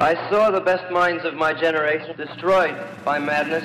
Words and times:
I 0.00 0.14
saw 0.28 0.50
the 0.50 0.60
best 0.60 0.90
minds 0.90 1.24
of 1.24 1.34
my 1.34 1.52
generation 1.54 2.16
destroyed 2.16 2.74
by 3.04 3.18
madness. 3.20 3.64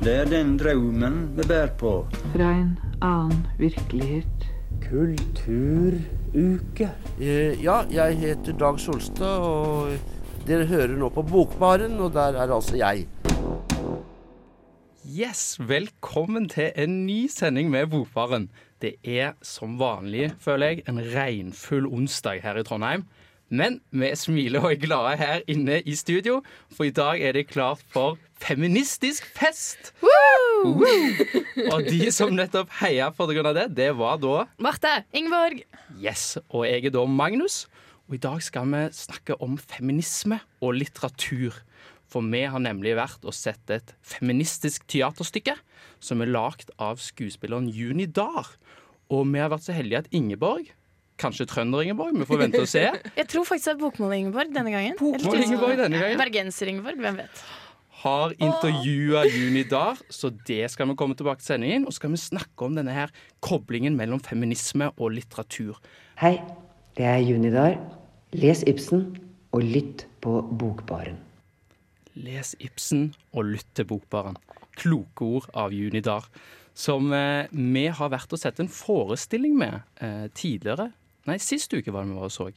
Det 0.00 0.14
er 0.14 0.24
den 0.24 0.56
drømmen 0.58 1.36
vi 1.36 1.42
bærer 1.48 1.74
på. 1.78 2.06
Fra 2.32 2.50
en 2.52 2.78
annen 3.02 3.46
virkelighet. 3.58 4.46
Kulturuke. 4.90 6.88
Eh, 7.20 7.64
Ja, 7.64 7.82
jeg 7.90 8.16
heter 8.18 8.52
Dag 8.52 8.80
Solstad, 8.80 9.38
og 9.38 9.88
dere 10.46 10.66
hører 10.66 10.96
nå 10.96 11.08
på 11.08 11.22
Bokbaren, 11.22 12.00
og 12.00 12.12
der 12.12 12.40
er 12.40 12.54
altså 12.54 12.76
jeg. 12.76 13.06
Yes, 15.20 15.58
velkommen 15.68 16.48
til 16.48 16.72
en 16.76 17.06
ny 17.06 17.26
sending 17.28 17.70
med 17.70 17.86
Bokbaren. 17.86 18.50
Det 18.82 18.94
er 19.04 19.32
som 19.42 19.78
vanlig, 19.78 20.32
føler 20.40 20.66
jeg, 20.66 20.82
en 20.88 21.00
regnfull 21.14 21.86
onsdag 21.86 22.40
her 22.42 22.56
i 22.56 22.62
Trondheim. 22.62 23.04
Men 23.48 23.78
vi 23.96 24.10
smiler 24.18 24.60
og 24.60 24.74
er 24.74 24.80
glade 24.82 25.14
her 25.20 25.44
inne 25.48 25.78
i 25.88 25.94
studio, 25.96 26.42
for 26.74 26.84
i 26.84 26.92
dag 26.92 27.22
er 27.24 27.32
det 27.32 27.46
klart 27.48 27.80
for 27.92 28.18
feministisk 28.42 29.24
fest! 29.36 29.94
Woo! 30.04 30.74
Og 31.72 31.88
de 31.88 32.10
som 32.14 32.34
nettopp 32.36 32.70
heia 32.82 33.08
på 33.14 33.28
grunn 33.30 33.48
av 33.48 33.56
det, 33.56 33.66
det 33.78 33.88
var 33.96 34.20
da 34.20 34.44
Marte. 34.60 34.92
Ingeborg. 35.16 35.62
Yes, 35.96 36.36
og 36.52 36.66
jeg 36.68 36.90
er 36.90 36.94
da 36.94 37.06
Magnus. 37.08 37.64
Og 38.08 38.16
i 38.16 38.22
dag 38.24 38.40
skal 38.44 38.68
vi 38.72 38.84
snakke 38.96 39.36
om 39.44 39.56
feminisme 39.60 40.40
og 40.64 40.76
litteratur. 40.80 41.56
For 42.08 42.24
vi 42.24 42.44
har 42.48 42.60
nemlig 42.64 42.94
vært 42.96 43.24
og 43.28 43.36
sett 43.36 43.72
et 43.72 43.92
feministisk 44.04 44.86
teaterstykke 44.88 45.58
som 46.04 46.22
er 46.24 46.32
lagd 46.32 46.72
av 46.80 47.00
skuespilleren 47.04 47.68
Juni 47.68 48.06
Dahr. 48.08 48.54
Og 49.12 49.28
vi 49.28 49.40
har 49.40 49.52
vært 49.52 49.66
så 49.68 49.76
heldige 49.76 50.04
at 50.04 50.12
Ingeborg, 50.12 50.70
kanskje 51.20 51.46
trønder-Ingeborg, 51.50 52.16
vi 52.18 52.26
får 52.28 52.42
vente 52.44 52.60
og 52.62 52.70
se, 52.70 52.84
Jeg 53.20 53.28
tror 53.30 53.46
faktisk 53.48 53.70
det 53.70 53.74
er 53.74 53.80
Bokmål-Ingeborg 53.82 54.52
denne 54.54 54.74
gangen. 54.74 54.98
Bokmål-Ingeborg 55.00 55.80
denne 55.80 56.02
gangen. 56.02 56.20
Bergenser-Ingeborg, 56.20 57.00
hvem 57.04 57.18
vet. 57.24 57.42
har 57.98 58.32
intervjua 58.38 59.24
Juni 59.26 59.64
Dahr, 59.66 59.98
så 60.08 60.30
det 60.46 60.70
skal 60.70 60.86
vi 60.86 60.94
komme 60.94 61.16
tilbake 61.18 61.42
til 61.42 61.56
sendingen. 61.56 61.86
Og 61.86 61.92
så 61.92 61.98
skal 61.98 62.12
vi 62.14 62.20
snakke 62.22 62.68
om 62.68 62.76
denne 62.78 62.94
her 62.94 63.10
koblingen 63.42 63.98
mellom 63.98 64.22
feminisme 64.22 64.92
og 64.96 65.16
litteratur. 65.16 65.80
Hei, 66.22 66.36
det 66.94 67.08
er 67.10 67.18
Junidar. 67.26 67.74
Les 68.38 68.62
Ibsen 68.70 69.16
og 69.50 69.64
lytt 69.64 70.06
på 70.22 70.40
Bokbaren. 70.60 71.18
Les 72.18 72.54
Ibsen 72.62 73.12
og 73.32 73.50
lytt 73.52 73.68
til 73.78 73.86
Bokbaren. 73.88 74.38
Kloke 74.78 75.26
ord 75.26 75.50
av 75.58 75.74
Juni 75.74 76.02
Dahr. 76.04 76.26
Som 76.78 77.12
eh, 77.14 77.50
vi 77.50 77.88
har 77.90 78.10
vært 78.12 78.34
og 78.34 78.38
sett 78.38 78.60
en 78.62 78.70
forestilling 78.70 79.56
med 79.58 79.80
eh, 80.04 80.28
tidligere, 80.30 80.92
nei, 81.28 81.38
sist 81.42 81.72
uke 81.74 81.92
var 81.94 82.06
det 82.06 82.14
vi 82.14 82.18
var 82.18 82.30
og 82.30 82.34
så, 82.34 82.48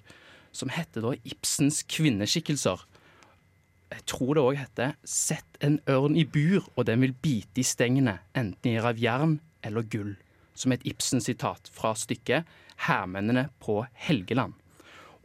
som 0.55 0.71
heter 0.73 1.05
da 1.05 1.13
Ibsens 1.27 1.81
kvinneskikkelser. 1.91 2.83
Jeg 3.91 4.05
tror 4.07 4.35
det 4.35 4.43
òg 4.43 4.59
heter 4.59 4.95
'Sett 5.03 5.57
en 5.59 5.79
ørn 5.87 6.15
i 6.15 6.23
bur, 6.23 6.67
og 6.75 6.85
den 6.85 7.01
vil 7.01 7.13
bite 7.13 7.59
i 7.59 7.63
stengene, 7.67 8.19
enten 8.35 8.71
i 8.71 8.77
av 8.77 8.97
jern 8.97 9.39
eller 9.63 9.83
gull'. 9.83 10.15
Som 10.55 10.71
et 10.71 10.85
Ibsen-sitat 10.85 11.69
fra 11.71 11.93
stykket 11.93 12.45
'Hærmennene 12.87 13.49
på 13.59 13.85
Helgeland'. 14.07 14.53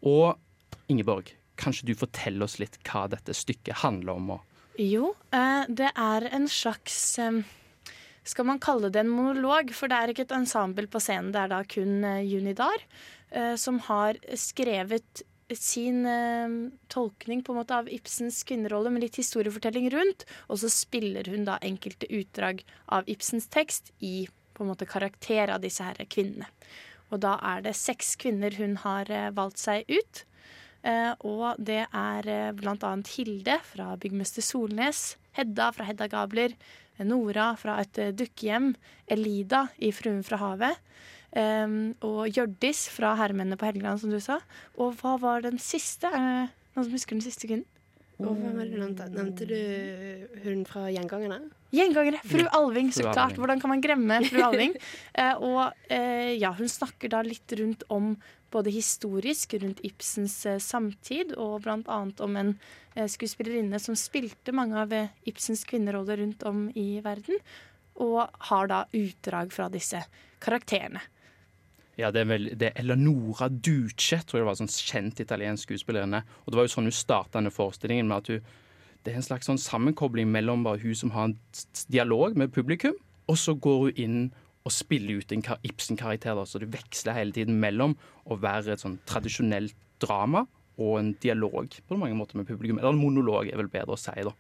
Og 0.03 0.39
Ingeborg, 0.89 1.33
kanskje 1.57 1.87
du 1.87 1.95
forteller 1.95 2.45
oss 2.47 2.59
litt 2.59 2.79
hva 2.85 3.09
dette 3.09 3.35
stykket 3.35 3.83
handler 3.83 4.13
om? 4.13 4.31
Og 4.31 4.41
Jo, 4.79 5.15
eh, 5.33 5.65
det 5.69 5.93
er 5.97 6.29
en 6.33 6.49
slags 6.49 7.19
eh, 7.19 7.43
Skal 8.25 8.45
man 8.45 8.59
kalle 8.59 8.91
det 8.91 9.01
en 9.01 9.09
monolog? 9.09 9.73
For 9.73 9.87
det 9.87 9.97
er 9.97 10.09
ikke 10.09 10.27
et 10.27 10.33
ensemble 10.33 10.87
på 10.87 10.99
scenen, 11.01 11.33
det 11.33 11.41
er 11.41 11.49
da 11.49 11.63
kun 11.63 12.03
Junidar 12.27 12.75
eh, 12.75 13.16
som 13.59 13.81
har 13.89 14.17
skrevet 14.39 15.23
sin 15.55 16.07
eh, 16.07 16.49
tolkning 16.89 17.43
på 17.43 17.53
en 17.53 17.61
måte 17.61 17.77
av 17.77 17.89
Ibsens 17.93 18.43
kvinnerolle 18.47 18.91
med 18.91 19.05
litt 19.05 19.19
historiefortelling 19.21 19.91
rundt, 19.95 20.25
og 20.51 20.59
så 20.63 20.71
spiller 20.73 21.29
hun 21.31 21.47
da 21.47 21.61
enkelte 21.63 22.09
utdrag 22.11 22.65
av 22.87 23.07
Ibsens 23.07 23.47
tekst 23.53 23.93
i 24.01 24.27
på 24.57 24.65
en 24.65 24.73
måte 24.73 24.89
karakter 24.89 25.53
av 25.53 25.61
disse 25.63 25.85
her 25.85 26.01
kvinnene. 26.11 26.49
Og 27.13 27.21
da 27.23 27.37
er 27.45 27.63
det 27.63 27.77
seks 27.79 28.17
kvinner 28.19 28.57
hun 28.59 28.81
har 28.83 29.11
eh, 29.13 29.31
valgt 29.35 29.63
seg 29.63 29.87
ut. 29.87 30.25
Eh, 30.83 31.13
og 31.27 31.61
det 31.63 31.85
er 31.87 32.31
eh, 32.31 32.73
annet 32.75 33.13
Hilde 33.15 33.61
fra 33.69 33.95
Byggmester 34.01 34.43
Solnes, 34.43 35.17
Hedda 35.37 35.71
fra 35.77 35.87
Hedda 35.87 36.09
Gabler, 36.11 36.57
Nora 37.05 37.53
fra 37.61 37.79
et 37.85 37.99
eh, 38.01 38.15
dukkehjem, 38.17 38.73
Elida 39.07 39.67
i 39.79 39.93
Fruen 39.95 40.25
fra 40.27 40.41
havet, 40.41 40.83
eh, 41.37 41.79
og 42.07 42.21
Hjørdis 42.33 42.87
fra 42.93 43.15
Hermene 43.21 43.59
på 43.61 43.69
Helgeland, 43.69 44.03
som 44.03 44.13
du 44.13 44.21
sa. 44.23 44.41
Og 44.81 44.97
hva 45.01 45.17
var 45.23 45.47
den 45.47 45.61
siste? 45.63 46.11
Er 46.11 46.47
det 46.47 46.77
noen 46.77 46.89
som 46.89 46.97
husker 46.97 47.19
den 47.19 47.27
siste 47.27 47.49
kvinnen? 47.49 47.69
Oh. 48.17 48.33
var 48.33 48.65
det 48.65 48.73
du 48.73 48.79
nevnte? 48.81 49.07
Nevnte 49.13 49.45
du 49.45 49.59
hun 50.47 50.63
fra 50.69 50.87
Gjengangerne? 50.89 51.51
Gjengangere. 51.75 52.23
Fru 52.25 52.47
Alving, 52.57 52.89
så 52.95 53.11
klart. 53.11 53.37
Hvordan 53.37 53.61
kan 53.61 53.75
man 53.75 53.83
glemme 53.85 54.23
fru 54.31 54.41
Alving? 54.47 54.73
uh, 55.19 55.35
og 55.45 55.61
uh, 55.93 56.33
ja, 56.33 56.55
hun 56.57 56.71
snakker 56.71 57.13
da 57.13 57.21
litt 57.27 57.53
rundt 57.61 57.85
om 57.93 58.15
både 58.55 58.73
historisk, 58.73 59.59
rundt 59.61 59.83
Ibsens 59.85 60.39
uh, 60.49 60.57
samtid, 60.63 61.35
og 61.37 61.67
blant 61.67 61.91
annet 61.93 62.23
om 62.25 62.41
en 62.41 62.57
skuespillerinne 62.97 63.77
som 63.83 63.93
spilte 63.99 64.55
mange 64.57 64.79
av 64.81 64.95
Ibsens 65.29 65.67
kvinneroller 65.69 66.17
rundt 66.23 66.47
om 66.49 66.71
i 66.73 67.03
verden, 67.05 67.37
og 68.01 68.23
har 68.49 68.71
da 68.71 68.79
utdrag 68.97 69.53
fra 69.53 69.69
disse 69.69 70.01
karakterene. 70.41 71.03
Ja, 71.97 72.11
det 72.13 72.23
er, 72.23 72.29
vel, 72.29 72.51
det 72.61 72.71
er 72.71 72.81
Eleonora 72.83 73.49
Duce, 73.49 74.19
tror 74.21 74.39
jeg 74.39 74.45
det 74.45 74.49
var, 74.51 74.59
sånn 74.59 74.73
kjent 74.73 75.21
italiensk 75.25 75.71
skuespillerinne. 75.71 76.23
Og 76.45 76.53
det 76.53 76.59
var 76.59 76.67
jo 76.67 76.73
sånn 76.75 76.91
hun 76.91 76.95
starta 76.95 77.39
denne 77.39 77.53
forestillingen 77.55 78.11
med 78.11 78.25
at 78.25 78.33
hun 78.35 78.55
Det 79.07 79.13
er 79.13 79.21
en 79.21 79.23
slags 79.23 79.47
sånn 79.47 79.61
sammenkobling 79.63 80.27
mellom 80.27 80.65
bare 80.67 80.81
hun 80.83 80.97
som 80.99 81.13
har 81.15 81.29
en 81.29 81.37
dialog 81.95 82.35
med 82.35 82.51
publikum, 82.51 82.97
og 83.31 83.37
så 83.39 83.55
går 83.55 83.79
hun 83.85 84.01
inn 84.03 84.17
og 84.67 84.75
spiller 84.75 85.21
ut 85.21 85.33
en 85.33 85.45
Ibsen-karakter. 85.63 86.41
Så 86.43 86.59
det 86.59 86.73
veksler 86.73 87.15
hele 87.15 87.31
tiden 87.33 87.61
mellom 87.63 87.95
å 88.27 88.35
være 88.43 88.75
et 88.75 88.83
sånn 88.83 88.99
tradisjonelt 89.07 89.77
drama 90.03 90.43
og 90.77 90.99
en 90.99 91.13
dialog 91.23 91.71
på 91.87 91.99
mange 92.01 92.19
måter 92.19 92.41
med 92.41 92.49
publikum. 92.51 92.81
Eller 92.81 92.91
en 92.91 93.01
monolog, 93.01 93.47
er 93.47 93.63
vel 93.63 93.71
bedre 93.71 93.95
å 93.95 94.01
si, 94.01 94.27
da. 94.27 94.35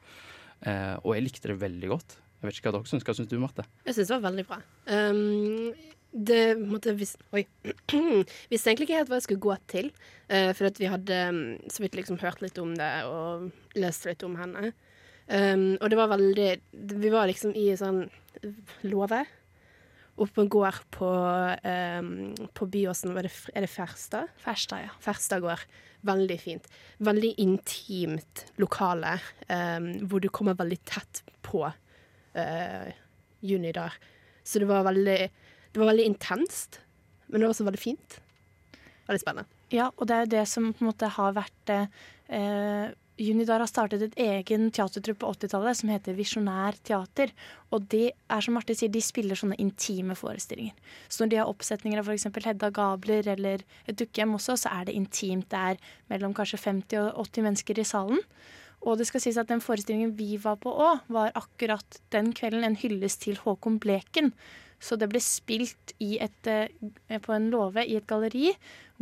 Eh, 0.66 0.94
og 1.04 1.14
jeg 1.14 1.28
likte 1.28 1.52
det 1.52 1.60
veldig 1.62 1.92
godt. 1.94 2.18
Jeg 2.40 2.48
vet 2.48 2.58
ikke 2.58 2.72
hva 2.72 2.80
dere 2.80 2.90
syns. 2.90 3.06
Hva 3.06 3.14
syns 3.16 3.30
du, 3.30 3.38
Marte? 3.40 3.64
Jeg 3.86 3.96
syns 3.96 4.10
det 4.10 4.16
var 4.18 4.26
veldig 4.26 4.46
bra. 4.50 4.58
Um, 4.90 5.70
det 6.12 6.56
måtte 6.58 6.94
vis 6.96 7.16
Oi. 7.36 7.44
Visste 8.50 8.70
egentlig 8.70 8.88
ikke 8.88 9.00
helt 9.00 9.10
hva 9.10 9.18
jeg 9.20 9.26
skulle 9.26 9.46
gå 9.46 9.56
til. 9.70 9.90
Uh, 10.30 10.52
for 10.56 10.70
vi 10.78 10.90
hadde 10.90 11.22
um, 11.30 11.40
så 11.72 11.84
vidt 11.84 11.98
liksom 11.98 12.20
hørt 12.22 12.42
litt 12.44 12.58
om 12.62 12.74
det 12.78 12.90
og 13.08 13.50
lest 13.78 14.06
litt 14.08 14.24
om 14.26 14.36
henne. 14.40 14.72
Um, 15.26 15.74
og 15.80 15.90
det 15.90 15.98
var 15.98 16.12
veldig 16.12 16.50
Vi 17.02 17.10
var 17.10 17.26
liksom 17.26 17.56
i 17.58 17.68
sånn 17.78 18.04
låve. 18.86 19.24
Oppe 20.16 20.32
på 20.32 20.44
en 20.44 20.52
gård 20.52 20.78
på, 20.96 21.08
um, 22.00 22.12
på 22.56 22.68
Byåsen. 22.72 23.12
Var 23.16 23.26
det, 23.26 23.32
er 23.52 23.66
det 23.66 23.72
Ferstad? 23.72 24.30
Ferstad, 24.40 24.86
ja. 24.86 24.94
Ferstad 25.04 25.44
gård. 25.44 25.64
Veldig 26.06 26.38
fint. 26.40 26.68
Veldig 27.04 27.34
intimt 27.42 28.46
lokale, 28.62 29.18
um, 29.50 29.90
hvor 30.08 30.22
du 30.22 30.30
kommer 30.32 30.56
veldig 30.56 30.78
tett 30.88 31.20
på 31.44 31.66
uh, 31.66 32.86
Juni 33.44 33.74
der. 33.76 33.98
Så 34.46 34.62
det 34.62 34.70
var 34.70 34.86
veldig 34.86 35.18
Det 35.76 35.82
var 35.82 35.90
veldig 35.90 36.06
intenst, 36.08 36.78
men 37.28 37.42
det 37.42 37.44
var 37.44 37.52
også 37.52 37.64
veldig 37.66 37.80
fint. 37.82 38.14
Veldig 39.04 39.20
spennende. 39.20 39.60
Ja, 39.74 39.90
og 39.92 40.06
det 40.08 40.14
er 40.14 40.22
jo 40.22 40.30
det 40.32 40.44
som 40.48 40.70
på 40.72 40.80
en 40.80 40.88
måte 40.88 41.10
har 41.12 41.34
vært 41.36 41.72
eh, 41.74 42.94
Junidar 43.20 43.60
har 43.60 43.68
startet 43.68 44.06
et 44.06 44.16
egen 44.24 44.70
teatertrupp 44.72 45.18
på 45.20 45.34
80-tallet 45.34 45.76
som 45.76 45.92
heter 45.92 46.16
Visjonær 46.16 46.80
teater. 46.80 47.34
Og 47.76 47.84
de 47.92 48.06
er 48.08 48.46
som 48.46 48.56
Marte 48.56 48.72
sier, 48.72 48.88
de 48.88 49.04
spiller 49.04 49.36
sånne 49.36 49.60
intime 49.60 50.16
forestillinger. 50.16 50.72
Så 51.12 51.26
når 51.26 51.34
de 51.34 51.38
har 51.42 51.52
oppsetninger 51.52 52.00
av 52.00 52.08
f.eks. 52.08 52.24
Hedda 52.48 52.72
Gabler 52.72 53.28
eller 53.36 53.68
et 53.84 54.00
dukkehjem 54.00 54.32
også, 54.40 54.56
så 54.64 54.72
er 54.80 54.88
det 54.88 54.96
intimt. 54.96 55.50
Det 55.52 55.60
er 55.60 55.92
mellom 56.08 56.32
kanskje 56.36 56.60
50 56.64 57.02
og 57.04 57.24
80 57.28 57.48
mennesker 57.50 57.84
i 57.84 57.88
salen. 57.92 58.24
Og 58.88 58.96
det 58.96 59.10
skal 59.12 59.24
sies 59.24 59.36
at 59.40 59.52
den 59.52 59.64
forestillingen 59.64 60.16
vi 60.16 60.36
var 60.40 60.56
på 60.60 60.72
òg, 60.72 61.04
var 61.12 61.36
akkurat 61.36 62.00
den 62.16 62.32
kvelden 62.36 62.64
en 62.64 62.80
hyllest 62.80 63.26
til 63.28 63.44
Håkon 63.44 63.76
Bleken. 63.80 64.32
Så 64.82 64.98
det 65.00 65.08
ble 65.10 65.20
spilt 65.24 65.94
i 66.04 66.16
et, 66.22 66.46
eh, 66.46 67.20
på 67.22 67.32
en 67.32 67.48
låve 67.52 67.84
i 67.86 67.96
et 67.96 68.06
galleri 68.08 68.52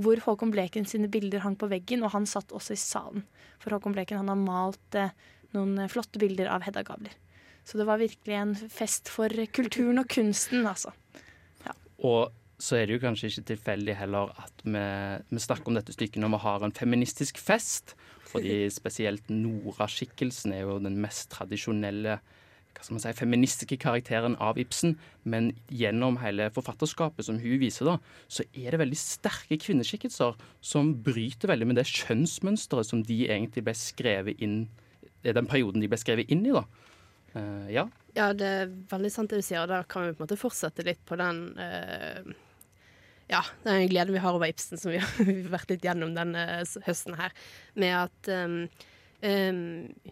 hvor 0.00 0.19
Håkon 0.23 0.53
Bleken 0.55 0.87
sine 0.87 1.11
bilder 1.11 1.43
hang 1.44 1.56
på 1.59 1.69
veggen, 1.71 2.03
og 2.03 2.15
han 2.15 2.26
satt 2.26 2.55
også 2.55 2.75
i 2.75 2.81
salen. 2.81 3.26
For 3.62 3.75
Håkon 3.75 3.94
Bleken 3.94 4.23
han 4.23 4.31
har 4.31 4.41
malt 4.41 4.99
eh, 4.99 5.15
noen 5.55 5.79
eh, 5.79 5.91
flotte 5.91 6.23
bilder 6.23 6.50
av 6.50 6.67
Hedda 6.67 6.85
Gabler. 6.87 7.15
Så 7.65 7.79
det 7.81 7.87
var 7.88 8.03
virkelig 8.03 8.37
en 8.37 8.55
fest 8.55 9.09
for 9.09 9.32
kulturen 9.56 10.03
og 10.03 10.09
kunsten, 10.12 10.67
altså. 10.69 10.93
Og 12.05 12.35
så 12.61 12.79
er 12.79 12.87
det 12.87 12.99
jo 12.99 13.03
kanskje 13.03 13.31
ikke 13.31 13.49
tilfeldig 13.55 13.94
heller 13.99 14.32
at 14.41 14.65
vi, 14.65 14.82
vi 15.31 15.43
snakker 15.43 15.71
om 15.71 15.79
dette 15.79 15.94
stykket 15.94 16.21
når 16.23 16.35
vi 16.35 16.43
har 16.44 16.65
en 16.65 16.75
feministisk 16.76 17.41
fest. 17.41 17.94
Fordi 18.31 18.67
spesielt 18.79 19.31
Nora-skikkelsen 19.32 20.55
er 20.55 20.67
jo 20.67 20.79
den 20.82 21.00
mest 21.03 21.31
tradisjonelle 21.35 22.19
hva 22.75 22.85
skal 22.85 22.97
man 22.97 23.03
si, 23.05 23.12
feministiske 23.17 23.79
karakteren 23.81 24.37
av 24.43 24.59
Ibsen, 24.61 24.97
men 25.23 25.53
gjennom 25.73 26.19
hele 26.23 26.50
forfatterskapet 26.55 27.29
som 27.29 27.38
hun 27.43 27.59
viser, 27.62 27.88
da, 27.88 27.99
så 28.29 28.47
er 28.53 28.75
det 28.75 28.81
veldig 28.82 28.99
sterke 28.99 29.59
kvinneskikkelser 29.62 30.38
som 30.65 30.94
bryter 31.06 31.53
veldig 31.53 31.71
med 31.71 31.81
det 31.81 31.87
kjønnsmønsteret 31.91 32.91
som 32.91 33.05
de 33.06 33.21
egentlig 33.29 33.65
ble 33.67 33.76
skrevet 33.79 34.43
inn 34.44 34.65
den 35.25 35.47
perioden 35.49 35.81
de 35.81 35.88
ble 35.88 35.97
skrevet 35.97 36.29
inn 36.32 36.43
i, 36.44 36.53
da. 36.53 36.65
Uh, 37.35 37.69
ja. 37.73 37.87
Ja, 38.15 38.29
det 38.37 38.47
er 38.47 38.75
veldig 38.91 39.11
sant 39.11 39.32
det 39.32 39.41
du 39.41 39.47
sier, 39.47 39.65
og 39.65 39.71
da 39.73 39.81
kan 39.88 40.05
vi 40.05 40.12
på 40.12 40.21
en 40.21 40.26
måte 40.26 40.38
fortsette 40.38 40.85
litt 40.87 41.00
på 41.09 41.17
den 41.19 41.47
uh, 41.56 42.35
ja, 43.31 43.41
den 43.65 43.88
gleden 43.88 44.12
vi 44.15 44.21
har 44.21 44.37
over 44.37 44.50
Ibsen, 44.50 44.79
som 44.81 44.93
vi 44.93 45.00
har 45.03 45.31
vært 45.53 45.73
litt 45.73 45.87
gjennom 45.87 46.12
denne 46.17 46.62
høsten 46.87 47.17
her, 47.19 47.32
med 47.79 47.97
at 48.05 48.32
um, 48.44 48.59
um, 49.25 49.59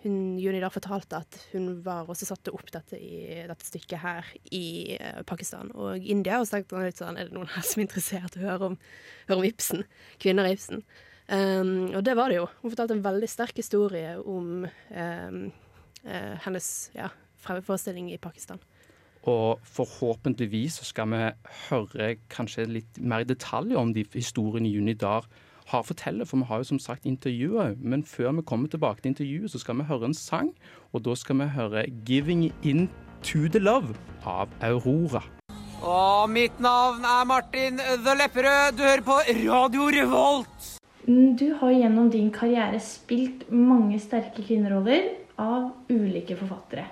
hun, 0.03 0.17
Juni 0.41 0.61
da 0.62 0.70
fortalte 0.73 1.20
at 1.23 1.38
hun 1.53 1.69
var 1.85 2.09
også 2.11 2.29
satte 2.31 2.55
opp 2.55 2.73
dette, 2.73 2.99
i, 2.99 3.44
dette 3.49 3.69
stykket 3.69 4.03
her 4.03 4.29
i 4.55 4.97
uh, 4.97 5.23
Pakistan 5.29 5.73
og 5.76 6.03
India. 6.03 6.41
Og 6.41 6.49
så 6.49 6.59
tenkte 6.59 6.79
han 6.79 6.88
litt 6.88 7.00
sånn, 7.00 7.20
er 7.20 7.31
det 7.31 7.37
noen 7.37 7.50
her 7.53 7.67
som 7.67 7.81
er 7.81 7.88
interessert 7.88 8.37
i 8.38 8.43
å 8.43 8.49
høre 8.49 8.73
om, 8.73 8.76
høre 9.29 9.41
om 9.41 9.49
Ibsen? 9.49 9.87
Kvinner 10.23 10.49
i 10.49 10.56
Ibsen. 10.56 10.85
Um, 11.29 11.93
og 11.93 12.03
det 12.05 12.17
var 12.19 12.32
det 12.32 12.41
jo. 12.41 12.49
Hun 12.62 12.73
fortalte 12.75 12.97
en 12.99 13.05
veldig 13.05 13.31
sterk 13.31 13.61
historie 13.61 14.17
om 14.19 14.67
um, 14.67 15.41
uh, 16.09 16.35
hennes 16.44 16.69
ja, 16.97 17.12
forestilling 17.44 18.11
i 18.12 18.20
Pakistan. 18.20 18.61
Og 19.31 19.62
forhåpentligvis 19.70 20.81
skal 20.88 21.12
vi 21.12 21.23
høre 21.69 22.09
kanskje 22.32 22.67
litt 22.67 22.99
mer 22.99 23.23
i 23.23 23.29
detalj 23.29 23.76
om 23.79 23.93
de 23.94 24.03
historiene 24.17 24.73
Juni 24.73 24.97
Dar 24.99 25.29
har 25.29 25.51
å 25.80 25.86
fortelle, 25.86 26.26
for 26.26 26.36
vi 26.36 26.48
har 26.50 26.60
jo 26.60 26.64
som 26.64 26.78
sagt 26.78 27.06
intervjuet. 27.08 27.78
Men 27.80 28.04
før 28.04 28.32
vi 28.36 28.42
kommer 28.42 28.69
tilbake 28.69 29.00
til 29.00 29.14
intervjuet, 29.14 29.50
så 29.50 29.58
skal 29.58 29.78
vi 29.80 29.88
høre 29.88 30.04
en 30.10 30.14
sang. 30.14 30.52
Og 30.92 31.04
da 31.04 31.14
skal 31.14 31.38
vi 31.38 31.46
høre 31.56 31.86
'Giving 32.04 32.52
In 32.62 32.88
To 33.22 33.48
The 33.48 33.58
Love' 33.58 33.96
av 34.24 34.48
Aurora. 34.60 35.22
Og 35.82 36.30
mitt 36.30 36.60
navn 36.60 37.02
er 37.04 37.24
Martin 37.24 37.78
The 37.78 38.14
Lepperød. 38.20 38.76
Du 38.76 38.82
hører 38.82 39.02
på 39.02 39.16
Radio 39.48 39.88
Revolt. 39.90 40.78
Du 41.38 41.54
har 41.60 41.70
gjennom 41.70 42.10
din 42.10 42.30
karriere 42.30 42.78
spilt 42.80 43.50
mange 43.50 43.98
sterke 43.98 44.42
kvinneroller 44.46 45.08
av 45.38 45.72
ulike 45.90 46.36
forfattere. 46.36 46.84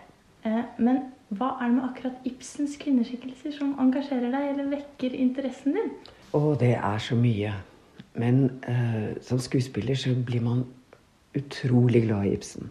Eh, 0.44 0.62
men 0.78 1.02
hva 1.30 1.52
er 1.60 1.68
det 1.68 1.76
med 1.76 1.84
akkurat 1.86 2.26
Ibsens 2.26 2.74
kvinneskikkelser 2.80 3.54
som 3.54 3.76
engasjerer 3.78 4.32
deg 4.34 4.48
eller 4.50 4.72
vekker 4.72 5.14
interessen 5.14 5.76
din? 5.78 5.92
Å, 6.34 6.40
det 6.58 6.72
er 6.74 6.98
så 6.98 7.14
mye. 7.18 7.52
Men 8.18 8.62
uh, 8.66 9.16
som 9.22 9.38
skuespiller 9.38 9.94
så 9.94 10.14
blir 10.14 10.42
man 10.42 10.64
utrolig 11.38 12.04
glad 12.06 12.26
i 12.26 12.34
Ibsen. 12.34 12.70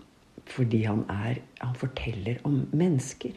Fordi 0.50 0.84
han, 0.84 1.06
er, 1.10 1.40
han 1.62 1.76
forteller 1.76 2.42
om 2.44 2.66
mennesker. 2.74 3.32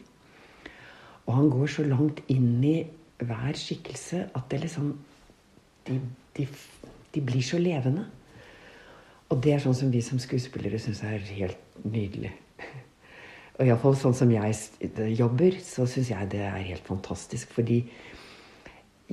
Og 1.25 1.35
han 1.35 1.49
går 1.49 1.67
så 1.67 1.85
langt 1.87 2.19
inn 2.27 2.63
i 2.65 2.77
hver 3.23 3.55
skikkelse 3.55 4.25
at 4.35 4.49
det 4.51 4.65
liksom 4.65 4.95
de, 5.87 5.99
de 6.37 6.47
de 7.13 7.21
blir 7.21 7.41
så 7.45 7.59
levende. 7.61 8.07
Og 9.29 9.41
det 9.43 9.53
er 9.55 9.61
sånn 9.63 9.77
som 9.77 9.91
vi 9.93 10.01
som 10.05 10.21
skuespillere 10.21 10.79
syns 10.81 11.03
er 11.05 11.21
helt 11.33 11.77
nydelig. 11.85 12.33
Og 13.57 13.67
iallfall 13.67 13.97
sånn 13.99 14.17
som 14.17 14.33
jeg 14.33 15.13
jobber, 15.17 15.59
så 15.61 15.87
syns 15.89 16.11
jeg 16.13 16.31
det 16.33 16.43
er 16.47 16.67
helt 16.71 16.85
fantastisk. 16.87 17.53
Fordi 17.53 17.83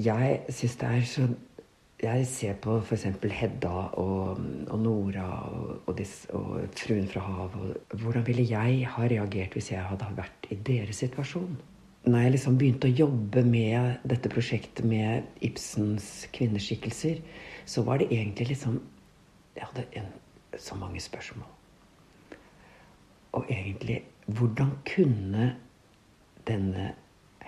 jeg 0.01 0.41
syns 0.49 0.79
det 0.81 0.91
er 0.97 1.07
så 1.09 1.29
Jeg 2.01 2.27
ser 2.27 2.55
på 2.65 2.79
f.eks. 2.81 3.03
Hedda 3.37 3.71
og, 4.01 4.39
og 4.73 4.79
Nora 4.81 5.27
og, 5.51 5.73
og, 5.85 5.91
dis, 5.99 6.15
og, 6.33 6.63
Fruen 6.79 7.09
fra 7.11 7.21
havet. 7.21 7.75
Hvordan 7.93 8.25
ville 8.27 8.47
jeg 8.49 8.87
ha 8.89 9.05
reagert 9.05 9.53
hvis 9.57 9.69
jeg 9.75 9.85
hadde 9.85 10.09
vært 10.17 10.49
i 10.49 10.57
deres 10.65 11.03
situasjon? 11.05 11.59
Når 12.09 12.25
jeg 12.25 12.33
liksom 12.33 12.57
begynte 12.57 12.89
å 12.89 12.97
jobbe 13.03 13.43
med 13.45 14.07
dette 14.09 14.33
prosjektet 14.33 14.87
med 14.89 15.29
Ibsens 15.45 16.09
kvinneskikkelser, 16.33 17.21
så 17.69 17.85
var 17.85 18.01
det 18.01 18.09
egentlig 18.09 18.55
liksom 18.55 18.81
Jeg 19.59 19.67
hadde 19.67 19.85
en, 19.99 20.07
så 20.57 20.77
mange 20.79 21.01
spørsmål. 21.01 21.49
Og 23.37 23.45
egentlig 23.51 24.05
Hvordan 24.27 24.71
kunne 24.87 25.57
denne 26.47 26.95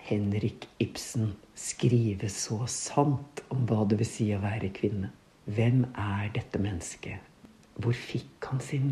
Henrik 0.08 0.66
Ibsen 0.82 1.34
skrive 1.54 2.28
så 2.32 2.64
sant 2.70 3.42
om 3.54 3.66
hva 3.68 3.84
det 3.88 4.00
vil 4.00 4.08
si 4.08 4.28
å 4.34 4.40
være 4.42 4.72
kvinne? 4.74 5.12
Hvem 5.46 5.84
er 5.98 6.30
dette 6.34 6.58
mennesket? 6.62 7.22
Hvor 7.78 7.94
fikk 7.96 8.48
han 8.50 8.62
sin 8.62 8.90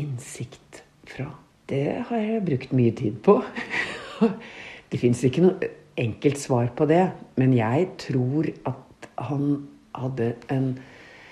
innsikt 0.00 0.82
fra? 1.08 1.28
Det 1.68 2.00
har 2.08 2.22
jeg 2.24 2.46
brukt 2.46 2.72
mye 2.76 2.94
tid 2.96 3.20
på. 3.24 3.38
Det 4.90 4.98
fins 4.98 5.20
ikke 5.22 5.44
noe 5.44 5.68
enkelt 6.00 6.40
svar 6.40 6.72
på 6.74 6.86
det, 6.90 7.04
men 7.38 7.52
jeg 7.54 7.84
tror 8.02 8.48
at 8.66 9.06
han 9.30 9.68
hadde 9.94 10.32
en 10.50 10.72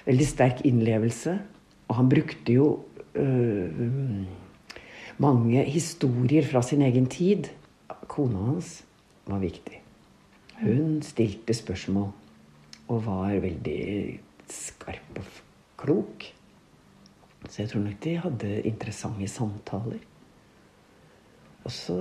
veldig 0.07 0.29
sterk 0.29 0.61
innlevelse. 0.69 1.35
Og 1.89 1.99
han 1.99 2.11
brukte 2.13 2.55
jo 2.55 2.69
øh, 3.19 3.81
mange 5.19 5.65
historier 5.67 6.47
fra 6.47 6.63
sin 6.63 6.85
egen 6.87 7.09
tid. 7.11 7.51
Kona 8.07 8.45
hans 8.53 8.77
var 9.29 9.43
viktig. 9.43 9.81
Hun 10.59 10.99
stilte 11.07 11.55
spørsmål 11.55 12.09
og 12.89 13.03
var 13.05 13.37
veldig 13.45 13.81
skarp 14.51 15.21
og 15.21 15.43
klok. 15.79 16.31
Så 17.49 17.63
jeg 17.63 17.71
tror 17.71 17.85
nok 17.85 17.99
de 18.05 18.15
hadde 18.19 18.55
interessante 18.67 19.29
samtaler. 19.31 20.01
Og 21.65 21.75
så 21.75 21.99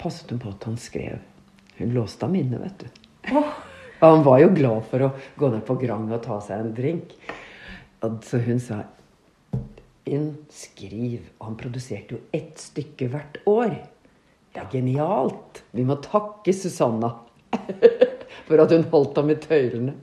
passet 0.00 0.34
hun 0.34 0.42
på 0.42 0.50
at 0.52 0.66
han 0.68 0.76
skrev. 0.80 1.22
Hun 1.78 1.94
låste 1.94 2.26
ham 2.26 2.34
inne, 2.38 2.60
vet 2.62 2.84
du. 2.84 3.06
Oh. 3.34 3.54
Og 4.04 4.10
han 4.10 4.24
var 4.26 4.40
jo 4.42 4.50
glad 4.52 4.86
for 4.90 5.04
å 5.06 5.12
gå 5.38 5.48
ned 5.48 5.62
på 5.64 5.78
Grang 5.80 6.10
og 6.12 6.22
ta 6.26 6.36
seg 6.44 6.60
en 6.60 6.74
drink. 6.76 7.14
Så 8.26 8.40
hun 8.44 8.58
sa 8.60 8.82
inn, 10.04 10.34
skriv. 10.52 11.30
Og 11.38 11.46
han 11.46 11.56
produserte 11.60 12.18
jo 12.18 12.20
ett 12.36 12.58
stykke 12.60 13.08
hvert 13.14 13.38
år. 13.48 13.78
Det 14.54 14.62
er 14.62 14.70
genialt. 14.70 15.64
Vi 15.74 15.84
må 15.86 15.96
takke 16.02 16.54
Susanna 16.54 17.10
for 18.46 18.62
at 18.62 18.74
hun 18.74 18.84
holdt 18.92 19.18
ham 19.18 19.32
i 19.34 19.38
tøylene. 19.42 19.94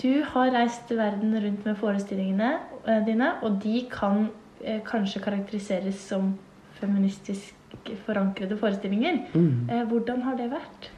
Du 0.00 0.22
har 0.24 0.52
reist 0.54 0.88
verden 0.96 1.34
rundt 1.42 1.66
med 1.66 1.76
forestillingene 1.76 2.52
eh, 2.86 3.00
dine, 3.04 3.34
og 3.44 3.58
de 3.60 3.82
kan 3.92 4.28
eh, 4.62 4.78
kanskje 4.86 5.20
karakteriseres 5.26 5.98
som 6.08 6.32
feministisk 6.78 7.56
forankrede 8.06 8.56
forestillinger. 8.58 9.18
Mm. 9.34 9.68
Eh, 9.68 9.82
hvordan 9.90 10.22
har 10.24 10.38
det 10.38 10.48
vært? 10.54 10.88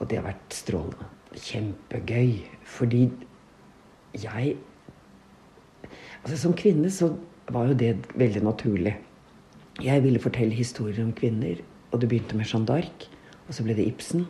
Og 0.00 0.08
det 0.10 0.18
har 0.18 0.26
vært 0.26 0.56
strålende. 0.56 1.06
Kjempegøy. 1.36 2.40
Fordi 2.66 3.04
jeg 4.18 4.56
Altså 6.20 6.36
Som 6.36 6.52
kvinne 6.52 6.90
så 6.92 7.14
var 7.48 7.70
jo 7.70 7.74
det 7.74 7.94
veldig 8.14 8.42
naturlig. 8.44 8.92
Jeg 9.80 10.02
ville 10.04 10.20
fortelle 10.20 10.52
historier 10.52 11.00
om 11.04 11.12
kvinner, 11.16 11.62
og 11.90 12.00
det 12.02 12.08
begynte 12.10 12.36
med 12.36 12.48
Jeanne 12.48 12.68
d'Arc. 12.68 13.06
Og 13.48 13.54
så 13.56 13.64
ble 13.64 13.74
det 13.78 13.86
Ibsen. 13.88 14.26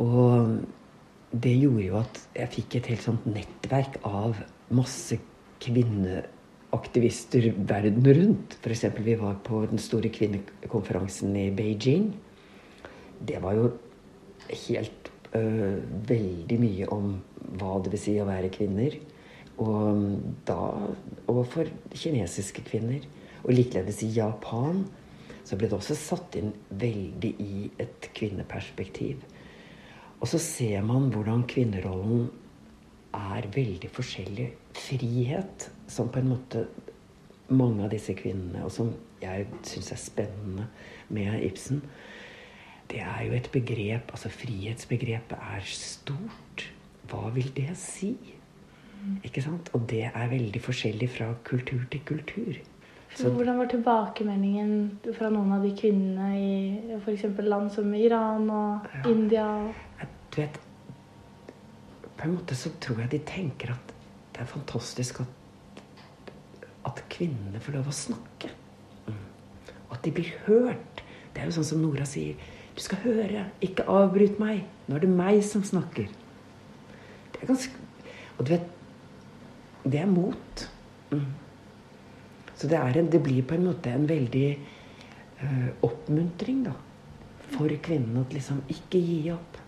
Og 0.00 0.60
det 1.32 1.54
gjorde 1.58 1.86
jo 1.86 1.96
at 1.98 2.20
jeg 2.36 2.52
fikk 2.56 2.76
et 2.78 2.90
helt 2.92 3.04
sånt 3.04 3.24
nettverk 3.28 3.98
av 4.06 4.38
masse 4.72 5.18
kvinneaktivister 5.62 7.50
verden 7.56 8.06
rundt. 8.06 8.58
F.eks. 8.60 8.84
vi 9.00 9.14
var 9.20 9.40
på 9.44 9.64
den 9.70 9.80
store 9.82 10.10
kvinnekonferansen 10.12 11.34
i 11.36 11.50
Beijing. 11.56 12.12
Det 13.18 13.42
var 13.42 13.58
jo 13.58 13.70
helt 14.68 15.10
øh, 15.36 15.78
veldig 16.08 16.60
mye 16.60 16.86
om 16.94 17.16
hva 17.58 17.78
det 17.82 17.92
vil 17.96 18.04
si 18.04 18.14
å 18.20 18.28
være 18.28 18.52
kvinner. 18.54 18.96
Og 19.62 19.76
da 20.48 20.58
overfor 21.30 21.66
kinesiske 21.92 22.64
kvinner. 22.70 23.04
Og 23.42 23.54
likeledes 23.54 24.02
i 24.06 24.12
Japan 24.16 24.84
så 25.42 25.58
ble 25.58 25.68
det 25.68 25.76
også 25.76 25.96
satt 25.98 26.36
inn 26.38 26.52
veldig 26.78 27.32
i 27.42 27.66
et 27.82 28.08
kvinneperspektiv. 28.14 29.22
Og 30.22 30.28
så 30.30 30.38
ser 30.38 30.84
man 30.86 31.10
hvordan 31.10 31.42
kvinnerollen 31.50 32.28
er 33.12 33.48
veldig 33.54 33.90
forskjellig. 33.92 34.52
Frihet, 34.78 35.68
som 35.90 36.10
på 36.12 36.22
en 36.22 36.30
måte 36.32 36.66
mange 37.52 37.84
av 37.84 37.90
disse 37.92 38.14
kvinnene, 38.16 38.62
og 38.64 38.72
som 38.72 38.92
jeg 39.22 39.48
syns 39.66 39.90
er 39.92 40.00
spennende 40.00 40.68
med 41.12 41.42
Ibsen, 41.44 41.82
det 42.92 43.00
er 43.00 43.22
jo 43.24 43.34
et 43.36 43.48
begrep 43.52 44.10
Altså 44.12 44.28
frihetsbegrepet 44.32 45.38
er 45.38 45.64
stort. 45.64 46.66
Hva 47.08 47.30
vil 47.34 47.48
det 47.56 47.72
si? 47.80 48.12
Ikke 49.24 49.42
sant? 49.42 49.70
Og 49.74 49.86
det 49.90 50.04
er 50.10 50.30
veldig 50.30 50.60
forskjellig 50.62 51.08
fra 51.16 51.32
kultur 51.44 51.82
til 51.90 52.04
kultur. 52.06 52.60
Så, 53.14 53.28
hvordan 53.28 53.58
var 53.60 53.68
tilbakemeldingen 53.68 54.70
fra 55.12 55.28
noen 55.32 55.52
av 55.52 55.64
de 55.66 55.72
kvinnene 55.76 56.28
i 56.38 56.96
f.eks. 56.96 57.26
land 57.44 57.68
som 57.74 57.90
Iran 57.94 58.48
og 58.48 58.86
ja. 58.88 59.02
India? 59.10 59.48
Du 60.32 60.40
vet, 60.40 60.56
På 62.16 62.24
en 62.24 62.36
måte 62.38 62.56
så 62.56 62.70
tror 62.80 63.02
jeg 63.02 63.12
de 63.12 63.20
tenker 63.26 63.74
at 63.74 63.92
det 64.32 64.40
er 64.40 64.48
fantastisk 64.48 65.20
at, 65.20 65.82
at 66.88 67.02
kvinnene 67.12 67.60
får 67.60 67.76
lov 67.76 67.90
å 67.90 67.96
snakke. 67.96 68.48
Mm. 69.08 69.20
Og 69.88 69.96
at 69.98 70.04
de 70.06 70.14
blir 70.16 70.32
hørt. 70.46 71.02
Det 71.34 71.42
er 71.42 71.50
jo 71.50 71.56
sånn 71.58 71.68
som 71.68 71.82
Nora 71.84 72.06
sier. 72.08 72.38
Du 72.72 72.80
skal 72.80 73.02
høre, 73.04 73.44
ikke 73.60 73.84
avbryt 73.92 74.40
meg. 74.40 74.64
Nå 74.86 74.96
er 74.96 75.04
det 75.04 75.12
meg 75.12 75.42
som 75.44 75.64
snakker. 75.66 76.08
Det 77.32 77.42
er 77.42 77.50
ganske 77.50 77.80
Og 78.38 78.46
du 78.46 78.52
vet 78.54 78.68
Det 79.84 80.00
er 80.00 80.08
mot. 80.08 80.68
Mm. 81.10 81.26
Så 82.62 82.68
det, 82.70 82.78
en, 82.78 83.10
det 83.10 83.18
blir 83.18 83.42
på 83.42 83.56
en 83.56 83.64
måte 83.66 83.90
en 83.90 84.04
veldig 84.06 84.48
uh, 85.42 85.70
oppmuntring, 85.82 86.60
da. 86.68 86.76
For 87.56 87.72
kvinnen 87.82 88.20
å 88.20 88.22
liksom 88.30 88.60
ikke 88.70 89.00
gi 89.02 89.16
opp. 89.34 89.58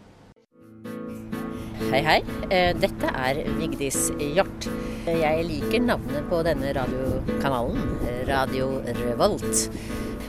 Hei, 1.91 2.01
hei. 2.07 2.21
Eh, 2.55 2.71
Dette 2.79 3.11
er 3.11 3.41
Vigdis 3.59 3.99
Hjort. 4.23 4.69
Jeg 5.11 5.43
liker 5.49 5.83
navnet 5.83 6.31
på 6.31 6.39
denne 6.47 6.71
radiokanalen, 6.79 7.83
Radio 8.31 8.71
Revolt. 9.03 9.67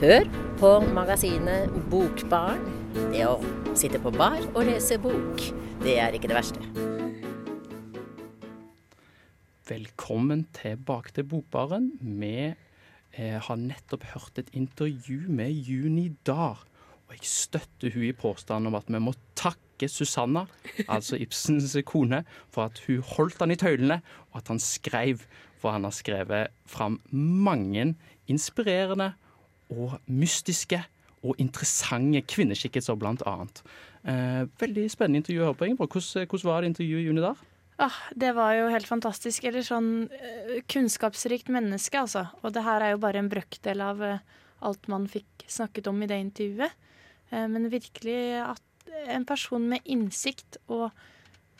Hør 0.02 0.26
på 0.58 0.74
magasinet 0.90 1.70
Bokbarn. 1.92 2.66
Det 3.14 3.24
å 3.30 3.38
sitte 3.78 4.02
på 4.02 4.10
bar 4.18 4.42
og 4.56 4.66
lese 4.66 4.98
bok, 4.98 5.48
det 5.86 6.00
er 6.02 6.18
ikke 6.18 6.34
det 6.34 6.40
verste. 6.42 6.95
Velkommen 9.66 10.44
tilbake 10.54 11.10
til 11.10 11.24
Bokbaren. 11.26 11.88
Vi 11.98 12.52
eh, 13.18 13.38
har 13.42 13.56
nettopp 13.58 14.04
hørt 14.12 14.36
et 14.38 14.52
intervju 14.54 15.24
med 15.26 15.50
Juni 15.50 16.12
Dar. 16.26 16.60
Og 17.08 17.16
jeg 17.16 17.26
støtter 17.26 17.90
hun 17.90 18.04
i 18.06 18.12
påstanden 18.14 18.70
om 18.70 18.76
at 18.78 18.86
vi 18.86 19.00
må 19.02 19.10
takke 19.34 19.88
Susanna, 19.90 20.44
altså 20.94 21.18
Ibsens 21.18 21.74
kone, 21.82 22.22
for 22.46 22.68
at 22.70 22.78
hun 22.86 23.02
holdt 23.16 23.42
han 23.42 23.50
i 23.50 23.58
tøylene, 23.58 23.98
og 24.30 24.38
at 24.38 24.52
han 24.54 24.62
skrev. 24.62 25.26
For 25.58 25.74
han 25.74 25.82
har 25.82 25.96
skrevet 25.98 26.54
fram 26.70 27.00
mange 27.10 27.96
inspirerende 28.30 29.16
og 29.74 29.98
mystiske 30.06 30.78
og 31.26 31.34
interessante 31.42 32.22
kvinneskikkelser, 32.22 32.94
blant 32.94 33.26
annet. 33.26 33.64
Eh, 34.06 34.46
veldig 34.62 34.86
spennende 34.94 35.24
intervju 35.24 35.42
å 35.42 35.50
høre 35.50 35.58
på. 35.58 35.70
Ingeborg. 35.72 35.98
Hvordan, 35.98 36.30
hvordan 36.30 36.50
var 36.52 36.62
det 36.62 36.74
intervjuet, 36.76 37.06
Juni 37.10 37.26
Dahr? 37.26 37.46
Ah, 37.76 37.96
det 38.14 38.32
var 38.32 38.54
jo 38.56 38.68
helt 38.72 38.88
fantastisk. 38.88 39.44
Eller 39.44 39.64
sånn 39.66 40.08
eh, 40.08 40.60
kunnskapsrikt 40.70 41.50
menneske, 41.52 42.00
altså. 42.00 42.26
Og 42.42 42.54
det 42.56 42.64
her 42.64 42.84
er 42.84 42.94
jo 42.94 43.02
bare 43.02 43.20
en 43.20 43.30
brøkdel 43.32 43.82
av 43.84 44.02
eh, 44.04 44.22
alt 44.64 44.88
man 44.92 45.04
fikk 45.10 45.44
snakket 45.50 45.90
om 45.90 46.00
i 46.02 46.08
det 46.08 46.18
intervjuet. 46.24 46.86
Eh, 47.30 47.44
men 47.52 47.68
virkelig 47.72 48.18
at 48.46 48.62
en 49.12 49.26
person 49.28 49.66
med 49.68 49.84
innsikt 49.84 50.56
og 50.72 50.88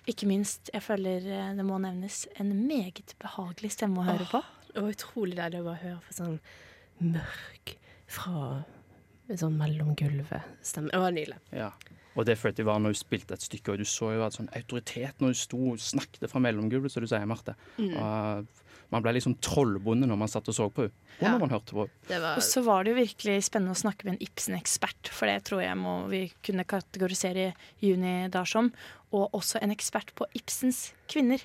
ikke 0.06 0.28
minst, 0.30 0.70
jeg 0.72 0.84
føler 0.86 1.24
det 1.58 1.64
må 1.66 1.80
nevnes, 1.82 2.22
en 2.38 2.52
meget 2.68 3.16
behagelig 3.20 3.72
stemme 3.74 4.00
å 4.00 4.06
høre 4.06 4.28
på. 4.30 4.40
Det 4.70 4.84
var 4.84 4.94
utrolig 4.94 5.36
deilig 5.36 5.60
å 5.60 5.66
bare 5.66 5.82
høre 5.82 5.98
på 6.06 6.14
sånn 6.14 6.36
mørk 7.02 7.72
fra 8.06 8.42
sånn 9.34 9.56
mellomgulvet-stemme. 9.58 10.92
Det 10.94 11.00
var 11.02 11.16
nydelig. 11.16 11.40
Ja. 11.50 11.72
Og 12.16 12.24
det 12.28 12.38
følte 12.40 12.62
jeg 12.62 12.68
var 12.68 12.78
når 12.80 12.94
hun 12.94 13.00
spilte 13.00 13.36
et 13.36 13.44
stykke, 13.44 13.72
og 13.74 13.78
du 13.82 13.84
så 13.88 14.12
jo 14.16 14.22
at 14.26 14.36
sånn 14.36 14.48
autoritet 14.56 15.18
når 15.20 15.34
hun 15.34 15.40
sto 15.40 15.58
og 15.74 15.82
snakket 15.82 16.30
fra 16.32 16.40
mellomgulvet, 16.40 16.92
som 16.92 17.04
du 17.04 17.10
sier, 17.10 17.26
Marte. 17.28 17.52
Mm. 17.76 17.92
Og 18.00 18.62
man 18.94 19.02
ble 19.02 19.16
liksom 19.16 19.34
trollbonde 19.42 20.06
når 20.06 20.18
man 20.20 20.30
satt 20.30 20.46
og 20.48 20.54
så 20.54 20.68
på 20.70 20.84
henne, 20.86 20.94
og 21.16 21.24
Ja. 21.24 21.32
når 21.34 21.40
man 21.42 21.50
hørte 21.56 21.74
på 21.74 21.86
henne. 22.08 22.34
Og 22.38 22.42
så 22.46 22.62
var 22.64 22.84
det 22.84 22.92
jo 22.94 23.00
virkelig 23.00 23.44
spennende 23.48 23.74
å 23.74 23.80
snakke 23.82 24.06
med 24.06 24.14
en 24.14 24.26
Ibsen-ekspert, 24.28 25.10
for 25.10 25.26
det 25.26 25.42
tror 25.48 25.62
jeg 25.64 25.76
må 25.80 25.96
vi 26.12 26.22
kunne 26.46 26.64
kategorisere 26.64 27.48
Juni 27.82 28.28
da 28.30 28.44
som. 28.44 28.72
Og 29.12 29.32
også 29.34 29.60
en 29.62 29.74
ekspert 29.74 30.14
på 30.14 30.26
Ibsens 30.38 30.92
kvinner. 31.10 31.42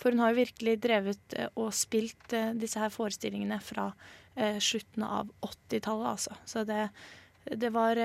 For 0.00 0.10
hun 0.10 0.20
har 0.22 0.32
jo 0.32 0.40
virkelig 0.40 0.78
drevet 0.80 1.34
eh, 1.36 1.48
og 1.60 1.72
spilt 1.76 2.32
eh, 2.32 2.54
disse 2.56 2.80
her 2.80 2.88
forestillingene 2.90 3.58
fra 3.62 3.90
eh, 4.36 4.56
slutten 4.58 5.04
av 5.04 5.28
80-tallet, 5.44 6.08
altså. 6.14 6.36
Så 6.48 6.64
det, 6.64 6.88
det 7.60 7.70
var 7.74 8.00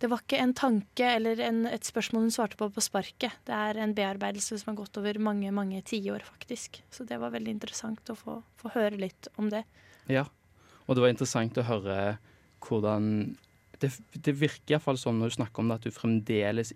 det 0.00 0.08
var 0.08 0.22
ikke 0.22 0.40
en 0.40 0.54
tanke 0.56 1.04
eller 1.18 1.40
en, 1.44 1.64
et 1.68 1.84
spørsmål 1.84 2.24
hun 2.24 2.32
svarte 2.32 2.56
på 2.56 2.70
på 2.72 2.82
sparket. 2.84 3.36
Det 3.44 3.52
er 3.52 3.80
en 3.82 3.92
bearbeidelse 3.96 4.56
som 4.60 4.72
har 4.72 4.78
gått 4.80 4.96
over 4.96 5.20
mange 5.20 5.52
mange 5.52 5.82
tiår, 5.84 6.24
faktisk. 6.24 6.80
Så 6.90 7.04
det 7.04 7.20
var 7.20 7.34
veldig 7.34 7.52
interessant 7.58 8.12
å 8.12 8.16
få, 8.16 8.38
få 8.60 8.72
høre 8.76 8.96
litt 9.00 9.28
om 9.36 9.50
det. 9.52 9.66
Ja, 10.08 10.24
og 10.86 10.96
det 10.96 11.04
var 11.04 11.12
interessant 11.12 11.60
å 11.60 11.68
høre 11.68 12.18
hvordan 12.64 13.36
Det, 13.80 13.88
det 14.12 14.34
virker 14.36 14.74
iallfall 14.74 14.98
sånn 15.00 15.22
når 15.22 15.30
du 15.30 15.34
snakker 15.38 15.62
om 15.62 15.70
det, 15.70 15.76
at 15.78 15.86
du 15.88 15.94
fremdeles 15.96 16.74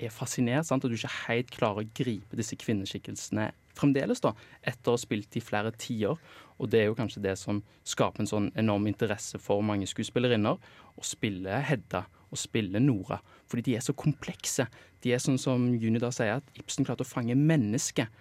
er 0.00 0.12
fascinert. 0.12 0.64
Sant? 0.64 0.84
At 0.84 0.92
du 0.92 0.96
ikke 0.96 1.26
helt 1.26 1.50
klarer 1.52 1.84
å 1.84 1.90
gripe 1.96 2.38
disse 2.38 2.56
kvinneskikkelsene 2.56 3.50
fremdeles, 3.76 4.22
da, 4.24 4.32
etter 4.64 4.88
å 4.88 4.96
ha 4.96 5.00
spilt 5.00 5.36
i 5.36 5.42
flere 5.44 5.74
tiår. 5.76 6.16
Og 6.56 6.70
det 6.72 6.80
er 6.80 6.88
jo 6.88 6.96
kanskje 6.96 7.20
det 7.26 7.34
som 7.36 7.60
skaper 7.84 8.24
en 8.24 8.30
sånn 8.30 8.48
enorm 8.56 8.88
interesse 8.88 9.36
for 9.42 9.60
mange 9.60 9.88
skuespillerinner. 9.90 10.56
Å 10.96 11.04
spille 11.04 11.60
Hedda 11.60 12.06
og 12.36 12.42
spille 12.44 12.82
Nora. 12.82 13.18
Fordi 13.50 13.64
de 13.70 13.76
er 13.78 13.84
så 13.84 13.96
komplekse. 13.96 14.68
De 15.04 15.14
er 15.14 15.22
sånn 15.22 15.40
som 15.40 15.66
Juni 15.80 16.02
da 16.02 16.12
sier, 16.14 16.38
at 16.38 16.60
Ibsen 16.60 16.86
klarte 16.86 17.06
å 17.06 17.08
fange 17.08 17.36
mennesket 17.38 18.12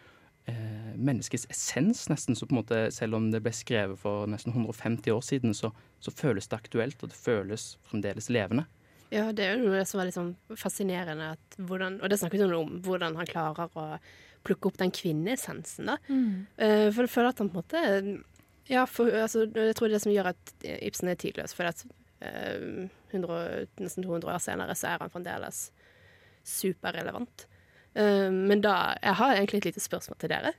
eh, 0.46 0.94
menneskets 0.96 1.48
essens, 1.50 2.06
nesten. 2.10 2.36
Så 2.36 2.48
på 2.48 2.56
en 2.56 2.62
måte, 2.62 2.82
selv 2.96 3.18
om 3.18 3.30
det 3.34 3.42
ble 3.46 3.54
skrevet 3.56 4.00
for 4.02 4.30
nesten 4.32 4.54
150 4.54 5.14
år 5.14 5.24
siden, 5.26 5.56
så, 5.58 5.72
så 6.04 6.14
føles 6.14 6.50
det 6.50 6.60
aktuelt, 6.60 7.02
og 7.02 7.12
det 7.12 7.20
føles 7.20 7.74
fremdeles 7.90 8.30
levende. 8.34 8.68
Ja, 9.14 9.30
det 9.36 9.46
er 9.46 9.56
jo 9.56 9.70
noe 9.70 9.84
som 9.88 10.02
er 10.02 10.10
litt 10.10 10.18
sånn 10.18 10.34
fascinerende, 10.58 11.34
at 11.36 11.60
hvordan, 11.62 12.00
og 12.02 12.12
det 12.12 12.20
snakket 12.20 12.46
hun 12.48 12.56
om, 12.58 12.78
hvordan 12.86 13.18
han 13.20 13.30
klarer 13.30 13.70
å 13.78 13.90
plukke 14.46 14.70
opp 14.70 14.80
den 14.82 14.94
kvinneessensen, 14.94 15.92
da. 15.92 16.00
Mm. 16.10 16.46
Eh, 16.62 16.88
for 16.94 17.06
jeg 17.06 17.14
føler 17.14 17.32
at 17.32 17.44
han 17.44 17.52
på 17.52 17.62
en 17.62 17.64
måte 17.64 18.24
Ja, 18.66 18.88
for, 18.90 19.14
altså, 19.14 19.44
jeg 19.46 19.76
tror 19.78 19.86
det 19.88 19.94
er 19.94 20.00
det 20.00 20.02
som 20.02 20.14
gjør 20.14 20.32
at 20.32 20.54
Ibsen 20.66 21.12
er 21.12 21.18
tidløs, 21.22 21.54
for 21.54 21.70
at 21.70 21.84
100, 23.12 23.68
nesten 23.82 24.06
200 24.06 24.32
år 24.34 24.42
senere 24.44 24.76
så 24.78 24.94
er 24.94 25.04
han 25.04 25.14
fremdeles 25.14 25.68
superrelevant. 26.46 27.48
Eh, 27.96 28.30
men 28.32 28.62
da 28.64 28.96
Jeg 29.02 29.20
har 29.22 29.36
egentlig 29.36 29.64
et 29.64 29.70
lite 29.72 29.84
spørsmål 29.84 30.20
til 30.22 30.34
dere. 30.34 30.54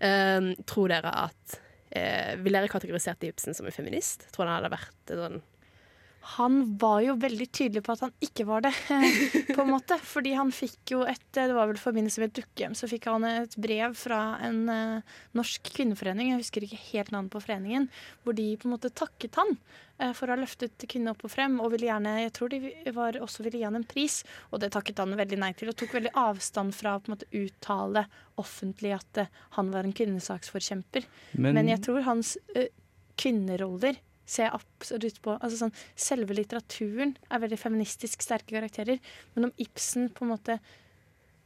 Eh, 0.00 0.52
tror 0.66 0.88
dere 0.92 1.14
at 1.28 1.60
Ville 1.92 2.38
Vil 2.40 2.54
dere 2.56 2.68
kategorisert 2.72 3.24
Ibsen 3.28 3.52
som 3.52 3.66
en 3.68 3.74
feminist? 3.74 4.24
Tror 4.32 4.46
han 4.48 4.62
hadde 4.62 4.72
vært 4.72 5.10
sånn 5.12 5.42
Han 6.36 6.78
var 6.78 7.00
jo 7.02 7.16
veldig 7.18 7.46
tydelig 7.50 7.82
på 7.82 7.92
at 7.96 8.00
han 8.06 8.12
ikke 8.22 8.44
var 8.46 8.62
det, 8.62 8.70
på 9.56 9.60
en 9.64 9.70
måte. 9.72 9.96
Fordi 9.98 10.32
han 10.38 10.52
fikk 10.54 10.92
jo 10.94 11.00
et 11.08 11.22
Det 11.34 11.48
var 11.52 11.66
vel 11.66 11.76
i 11.78 11.82
forbindelse 11.82 12.22
med 12.22 12.30
et 12.30 12.38
dukkehjem, 12.42 12.74
så 12.78 12.86
fikk 12.90 13.08
han 13.10 13.24
et 13.26 13.56
brev 13.58 13.94
fra 13.98 14.20
en 14.46 14.60
uh, 14.70 15.14
norsk 15.34 15.70
kvinneforening, 15.74 16.30
jeg 16.32 16.42
husker 16.44 16.66
ikke 16.66 16.78
helt 16.92 17.10
navnet 17.14 17.32
på 17.32 17.40
foreningen, 17.42 17.88
hvor 18.22 18.36
de 18.38 18.46
på 18.60 18.68
en 18.68 18.74
måte 18.76 18.90
takket 18.94 19.34
han 19.40 19.50
uh, 19.56 20.12
for 20.14 20.28
å 20.30 20.36
ha 20.36 20.40
løftet 20.42 20.84
kvinner 20.88 21.16
opp 21.16 21.24
og 21.26 21.32
frem, 21.34 21.56
og 21.64 21.72
ville 21.74 21.88
gjerne 21.88 22.12
Jeg 22.22 22.34
tror 22.38 22.52
de 22.54 22.60
var, 22.94 23.18
også 23.24 23.42
ville 23.46 23.58
gi 23.58 23.66
han 23.66 23.80
en 23.80 23.88
pris, 23.88 24.20
og 24.52 24.60
det 24.62 24.70
takket 24.76 25.00
han 25.02 25.16
veldig 25.18 25.40
nei 25.42 25.52
til, 25.58 25.72
og 25.72 25.78
tok 25.80 25.96
veldig 25.98 26.14
avstand 26.22 26.76
fra 26.76 26.94
å 26.98 27.02
på 27.02 27.10
en 27.10 27.16
måte 27.16 27.30
uttale 27.42 28.06
offentlig 28.40 28.94
at 29.00 29.24
uh, 29.24 29.32
han 29.58 29.72
var 29.74 29.88
en 29.88 29.96
kvinnesaksforkjemper. 29.96 31.08
Men- 31.34 31.58
Men, 31.58 31.68
jeg 31.72 31.82
tror 31.88 32.04
hans 32.06 32.36
kvinneroller 33.20 33.98
ser 34.32 34.48
jeg 34.48 34.56
absolutt 34.56 35.18
på 35.24 35.34
altså 35.38 35.64
sånn, 35.64 35.74
Selve 36.08 36.36
litteraturen 36.36 37.16
er 37.28 37.42
veldig 37.42 37.58
feministisk 37.60 38.24
sterke 38.24 38.56
karakterer. 38.56 39.02
Men 39.34 39.50
om 39.50 39.56
Ibsen 39.60 40.08
på 40.14 40.26
en 40.26 40.32
måte 40.32 40.58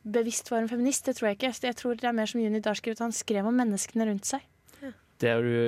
bevisst 0.06 0.52
var 0.52 0.62
en 0.62 0.70
feminist, 0.70 1.08
det 1.08 1.16
tror 1.18 1.32
jeg 1.32 1.40
ikke. 1.40 1.52
Så 1.56 1.66
Jeg 1.66 1.80
tror 1.80 1.98
det 1.98 2.06
er 2.06 2.14
mer 2.16 2.30
som 2.30 2.40
Juni 2.40 2.62
Dahr 2.62 2.78
skrev, 2.78 2.94
at 2.94 3.04
han 3.08 3.16
skrev 3.16 3.48
om 3.48 3.58
menneskene 3.58 4.06
rundt 4.06 4.28
seg. 4.28 4.46
Det 5.18 5.32
er 5.32 5.42
du 5.42 5.58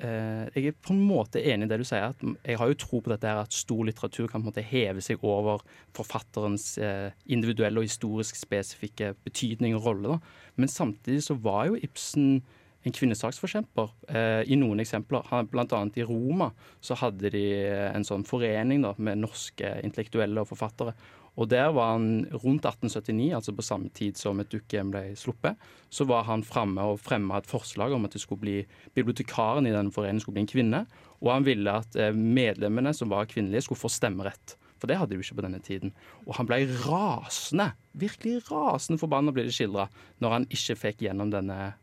Uh, 0.00 0.46
Jeg 0.54 0.70
er 0.70 0.76
på 0.78 0.94
en 0.94 1.00
måte 1.02 1.42
enig 1.42 1.66
i 1.66 1.68
det 1.68 1.80
du 1.82 1.84
sier. 1.84 2.14
at 2.14 2.20
Jeg 2.46 2.56
har 2.56 2.68
jo 2.70 2.78
tro 2.78 3.00
på 3.02 3.10
dette 3.10 3.26
her 3.26 3.42
at 3.42 3.52
stor 3.52 3.82
litteratur 3.84 4.28
kan 4.28 4.40
på 4.40 4.46
en 4.46 4.52
måte 4.52 4.64
heve 4.64 5.02
seg 5.02 5.24
over 5.26 5.64
forfatterens 5.96 6.78
uh, 6.78 7.10
individuelle 7.26 7.82
og 7.82 7.88
historisk 7.88 8.38
spesifikke 8.38 9.14
betydning 9.26 9.74
og 9.76 9.84
rolle. 9.84 10.14
Da. 10.14 10.54
Men 10.56 10.68
samtidig 10.68 11.24
så 11.26 11.34
var 11.34 11.66
jo 11.68 11.76
Ibsen 11.82 12.40
en 12.86 12.94
kvinnesaksforkjemper 12.96 13.90
eh, 14.08 14.42
i 14.48 14.56
noen 14.56 14.80
eksempler. 14.80 15.26
bl.a. 15.50 15.80
i 15.94 16.06
Roma 16.08 16.50
så 16.80 16.96
hadde 16.96 17.32
de 17.34 17.44
en 17.90 18.06
sånn 18.06 18.24
forening 18.28 18.86
da, 18.86 18.94
med 18.96 19.20
norske 19.20 19.74
intellektuelle 19.84 20.44
og 20.44 20.48
forfattere. 20.52 20.94
Og 21.38 21.48
der 21.48 21.70
var 21.72 21.94
han 21.94 22.26
rundt 22.42 22.66
1879, 22.66 23.30
altså 23.36 23.54
på 23.56 23.64
samme 23.64 23.90
tid 23.94 24.18
som 24.18 24.40
et 24.42 24.50
dukkehjem 24.50 24.90
ble 24.92 25.02
sluppet, 25.16 25.60
så 25.88 26.04
var 26.08 26.26
han 26.28 26.42
framme 26.44 26.84
og 26.90 27.00
fremma 27.00 27.38
et 27.38 27.48
forslag 27.48 27.94
om 27.94 28.04
at 28.04 28.16
det 28.16 28.22
skulle 28.24 28.42
bli 28.42 28.56
bibliotekaren 28.98 29.68
i 29.68 29.74
denne 29.74 29.94
foreningen 29.94 30.24
skulle 30.24 30.40
bli 30.40 30.46
en 30.46 30.50
kvinne. 30.50 30.82
Og 31.20 31.30
han 31.32 31.46
ville 31.46 31.76
at 31.84 31.96
eh, 31.96 32.16
medlemmene 32.16 32.92
som 32.96 33.12
var 33.12 33.30
kvinnelige, 33.30 33.68
skulle 33.68 33.80
få 33.80 33.92
stemmerett. 33.92 34.56
For 34.80 34.88
det 34.88 34.96
hadde 34.96 35.12
de 35.12 35.20
jo 35.20 35.26
ikke 35.26 35.38
på 35.38 35.44
denne 35.44 35.60
tiden. 35.64 35.92
Og 36.26 36.34
han 36.38 36.48
ble 36.48 36.62
rasende, 36.86 37.70
virkelig 38.00 38.40
rasende 38.48 39.00
forbanna 39.00 39.32
ble 39.36 39.44
det 39.46 39.54
skildra, 39.54 39.90
når 40.24 40.36
han 40.36 40.48
ikke 40.48 40.78
fikk 40.86 41.04
gjennom 41.04 41.32
denne 41.32 41.74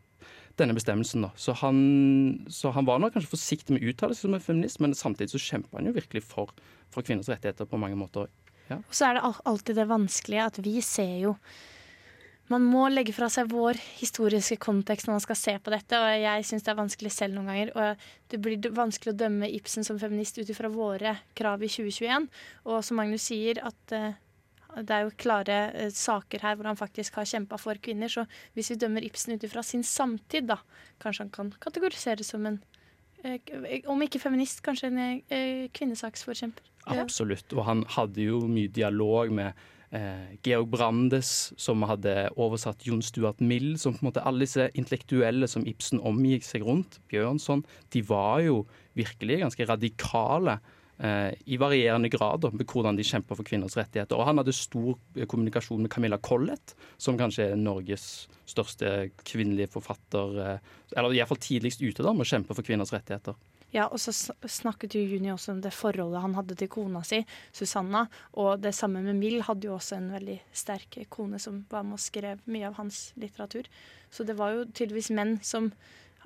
denne 0.60 0.76
bestemmelsen. 0.76 1.24
da. 1.26 1.30
Så 1.36 1.54
han, 1.62 1.78
så 2.52 2.72
han 2.74 2.88
var 2.88 3.00
nok 3.02 3.14
kanskje 3.16 3.32
forsiktig 3.32 3.74
med 3.74 3.84
å 3.84 3.92
uttale 3.92 4.16
seg 4.16 4.28
som 4.28 4.36
en 4.36 4.44
feminist, 4.44 4.82
men 4.84 4.96
samtidig 4.96 5.32
så 5.34 5.42
kjempa 5.42 5.78
han 5.78 5.88
jo 5.90 5.96
virkelig 5.96 6.24
for, 6.26 6.52
for 6.92 7.06
kvinners 7.06 7.30
rettigheter 7.30 7.68
på 7.68 7.80
mange 7.80 7.98
måter. 7.98 8.28
Ja. 8.68 8.82
Og 8.82 8.94
så 8.94 9.08
er 9.08 9.16
det 9.16 9.26
alltid 9.48 9.80
det 9.80 9.88
vanskelige 9.88 10.46
at 10.50 10.62
vi 10.64 10.78
ser 10.84 11.16
jo 11.22 11.36
man 12.48 12.64
må 12.64 12.86
legge 12.88 13.12
fra 13.12 13.28
seg 13.28 13.50
vår 13.52 13.76
historiske 13.98 14.56
kontekst 14.62 15.08
når 15.08 15.18
man 15.18 15.24
skal 15.24 15.36
se 15.36 15.54
på 15.60 15.72
dette. 15.72 15.98
Og 16.00 16.22
jeg 16.22 16.46
syns 16.48 16.64
det 16.64 16.70
er 16.72 16.78
vanskelig 16.78 17.10
selv 17.12 17.36
noen 17.36 17.50
ganger. 17.50 17.72
Og 17.76 18.06
det 18.32 18.40
blir 18.44 18.70
vanskelig 18.72 19.12
å 19.12 19.18
dømme 19.20 19.50
Ibsen 19.58 19.84
som 19.84 19.98
feminist 20.00 20.40
ut 20.40 20.48
ifra 20.48 20.70
våre 20.72 21.18
krav 21.36 21.64
i 21.64 21.68
2021. 21.68 22.28
Og 22.64 22.80
som 22.86 23.00
Magnus 23.00 23.28
sier, 23.28 23.60
at 23.68 23.92
uh, 23.92 24.16
det 24.82 24.94
er 24.94 25.06
jo 25.06 25.14
klare 25.20 25.58
uh, 25.74 25.90
saker 25.94 26.44
her 26.44 26.58
hvor 26.58 26.70
han 26.70 26.78
faktisk 26.78 27.20
har 27.20 27.28
kjempa 27.28 27.58
for 27.60 27.80
kvinner. 27.82 28.12
Så 28.12 28.26
hvis 28.54 28.72
vi 28.72 28.80
dømmer 28.80 29.06
Ibsen 29.06 29.36
ut 29.36 29.46
ifra 29.46 29.64
sin 29.66 29.84
samtid, 29.86 30.48
da, 30.50 30.60
kanskje 31.02 31.26
han 31.26 31.34
kan 31.34 31.54
kategoriseres 31.62 32.34
som 32.34 32.46
en 32.48 32.60
uh, 33.24 33.38
om 33.90 34.02
ikke 34.06 34.22
feminist, 34.22 34.62
kanskje 34.66 34.92
en 34.92 35.70
kvinnesaksforkjemper. 35.74 36.68
Absolutt. 36.88 37.52
Og 37.56 37.66
han 37.66 37.82
hadde 37.96 38.24
jo 38.30 38.40
mye 38.48 38.70
dialog 38.72 39.32
med 39.34 39.52
eh, 39.94 40.36
Georg 40.44 40.70
Brandes, 40.72 41.52
som 41.60 41.84
hadde 41.88 42.28
oversatt 42.36 42.86
Jon 42.86 43.02
Stuart 43.04 43.40
Mill. 43.40 43.76
som 43.78 43.94
på 43.94 44.02
en 44.02 44.10
måte 44.10 44.24
Alle 44.24 44.46
disse 44.46 44.70
intellektuelle 44.74 45.48
som 45.48 45.66
Ibsen 45.66 46.00
omgikk 46.00 46.44
seg 46.46 46.64
rundt, 46.66 47.00
Bjørnson, 47.08 47.64
de 47.92 48.02
var 48.02 48.40
jo 48.46 48.66
virkelig 48.94 49.42
ganske 49.44 49.68
radikale. 49.68 50.58
Eh, 50.98 51.34
I 51.46 51.56
varierende 51.56 52.10
grad 52.10 52.42
med 52.52 52.66
hvordan 52.66 52.96
de 52.98 53.06
kjemper 53.06 53.38
for 53.38 53.46
kvinners 53.46 53.76
rettigheter. 53.78 54.18
Og 54.18 54.26
han 54.26 54.40
hadde 54.40 54.54
stor 54.56 54.96
kommunikasjon 55.30 55.84
med 55.84 55.92
Camilla 55.94 56.18
Collett, 56.18 56.74
som 56.98 57.18
kanskje 57.18 57.52
er 57.52 57.60
Norges 57.60 58.26
største 58.48 59.12
kvinnelige 59.22 59.70
forfatter, 59.76 60.40
eh, 60.42 60.74
eller 60.96 61.14
iallfall 61.14 61.38
tidligst 61.38 61.84
ute 61.84 62.02
da, 62.02 62.12
med 62.12 62.26
å 62.26 62.32
kjempe 62.32 62.56
for 62.56 62.66
kvinners 62.66 62.94
rettigheter. 62.94 63.38
Ja, 63.70 63.84
og 63.92 64.00
så 64.00 64.14
snakket 64.48 64.96
jo 64.96 65.02
Juni 65.04 65.28
også 65.28 65.52
om 65.52 65.60
det 65.60 65.74
forholdet 65.76 66.22
han 66.24 66.34
hadde 66.38 66.56
til 66.56 66.70
kona 66.72 67.02
si, 67.04 67.20
Susanna. 67.52 68.06
Og 68.40 68.62
det 68.64 68.72
samme 68.74 69.02
med 69.04 69.18
Mill 69.20 69.42
hadde 69.44 69.68
jo 69.68 69.74
også 69.76 69.98
en 69.98 70.08
veldig 70.14 70.38
sterk 70.56 70.96
kone 71.12 71.38
som 71.42 71.60
var 71.70 71.84
med 71.84 71.98
og 71.98 72.02
skrev 72.02 72.40
mye 72.48 72.70
av 72.70 72.78
hans 72.80 73.10
litteratur. 73.20 73.68
Så 74.10 74.24
det 74.24 74.38
var 74.38 74.56
jo 74.56 74.64
tydeligvis 74.72 75.12
menn 75.12 75.36
som 75.44 75.68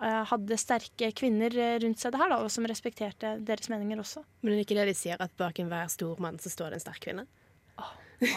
hadde 0.00 0.56
sterke 0.58 1.12
kvinner 1.16 1.54
eh, 1.58 1.76
rundt 1.82 2.00
seg 2.00 2.14
det 2.14 2.22
her, 2.22 2.32
da, 2.32 2.40
og 2.42 2.50
som 2.52 2.66
respekterte 2.68 3.36
deres 3.44 3.68
meninger 3.72 4.00
også. 4.02 4.24
Men 4.42 4.54
er 4.54 4.64
ikke 4.64 4.78
det 4.78 4.88
de 4.88 4.96
sier, 4.96 5.20
at 5.20 5.34
bak 5.40 5.60
enhver 5.62 5.90
stor 5.92 6.20
mann 6.22 6.40
så 6.42 6.52
står 6.52 6.72
det 6.72 6.80
en 6.80 6.84
sterk 6.86 7.04
kvinne? 7.04 7.26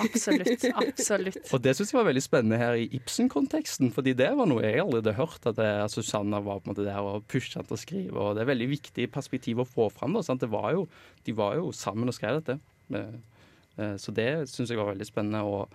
Absolutt. 0.01 0.65
absolutt. 0.81 1.37
Og 1.53 1.61
det 1.61 1.75
syns 1.77 1.91
jeg 1.93 1.99
var 1.99 2.07
veldig 2.07 2.23
spennende 2.23 2.59
her 2.59 2.77
i 2.79 2.87
Ibsen-konteksten, 2.97 3.91
fordi 3.93 4.15
det 4.17 4.31
var 4.37 4.49
noe 4.49 4.63
jeg 4.65 4.81
aldri 4.81 5.01
hadde 5.01 5.15
hørt. 5.19 5.45
At, 5.45 5.59
det, 5.59 5.69
Susanna 5.93 6.41
var 6.43 6.61
på 6.61 6.69
en 6.69 6.73
måte 6.73 6.87
der 6.87 7.05
og 7.05 7.27
pushet 7.31 7.67
til 7.69 7.77
å 7.77 7.79
skrive. 7.79 8.17
og 8.17 8.35
Det 8.35 8.45
er 8.45 8.51
veldig 8.51 8.69
viktig 8.71 9.07
perspektiv 9.13 9.61
å 9.61 9.67
få 9.69 9.87
fram. 9.93 10.17
Da, 10.17 10.51
var 10.51 10.71
jo, 10.75 10.87
de 11.25 11.37
var 11.37 11.59
jo 11.59 11.71
sammen 11.75 12.09
og 12.09 12.17
skrev 12.17 12.41
dette. 12.41 12.57
Eh, 12.95 13.95
så 14.01 14.13
det 14.15 14.29
syns 14.51 14.73
jeg 14.73 14.81
var 14.81 14.91
veldig 14.93 15.07
spennende. 15.07 15.43
Og, 15.45 15.69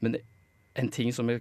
men 0.00 0.18
en 0.80 0.92
ting 0.92 1.12
som 1.14 1.28
vi 1.30 1.40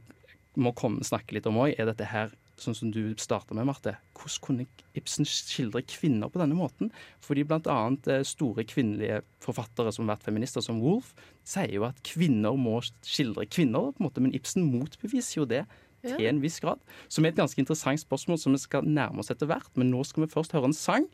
må 0.60 0.74
komme, 0.76 1.06
snakke 1.08 1.38
litt 1.38 1.48
om 1.50 1.62
òg, 1.62 1.76
er 1.78 1.88
dette 1.88 2.10
her 2.10 2.36
sånn 2.64 2.78
som 2.78 2.94
du 2.94 3.02
starta 3.22 3.56
med, 3.58 3.68
Marte. 3.70 3.96
Hvordan 4.18 4.44
kunne 4.46 4.68
Ibsen 4.98 5.28
skildre 5.28 5.82
kvinner 5.88 6.32
på 6.32 6.42
denne 6.42 6.58
måten? 6.58 6.92
Fordi 7.24 7.46
bl.a. 7.48 7.78
Eh, 8.10 8.24
store 8.28 8.66
kvinnelige 8.68 9.22
forfattere 9.44 9.94
som 9.96 10.06
har 10.06 10.18
vært 10.18 10.30
feminister, 10.30 10.64
som 10.66 10.82
Wolf, 10.84 11.14
sier 11.48 11.72
jo 11.78 11.86
at 11.88 12.02
kvinner 12.08 12.58
må 12.60 12.80
skildre 12.84 13.48
kvinner, 13.50 13.94
på 13.94 14.04
en 14.04 14.10
måte, 14.10 14.24
men 14.24 14.36
Ibsen 14.38 14.68
motbeviser 14.72 15.42
jo 15.42 15.48
det 15.50 15.66
til 16.06 16.30
en 16.30 16.42
viss 16.44 16.60
grad. 16.64 16.80
Som 17.12 17.26
er 17.26 17.34
et 17.34 17.40
ganske 17.40 17.60
interessant 17.60 18.02
spørsmål 18.02 18.40
som 18.40 18.56
vi 18.56 18.62
skal 18.62 18.88
nærme 18.88 19.20
oss 19.24 19.32
etter 19.34 19.50
hvert. 19.50 19.72
Men 19.76 19.92
nå 19.92 20.04
skal 20.08 20.26
vi 20.26 20.32
først 20.32 20.56
høre 20.56 20.72
en 20.72 20.76
sang 20.76 21.10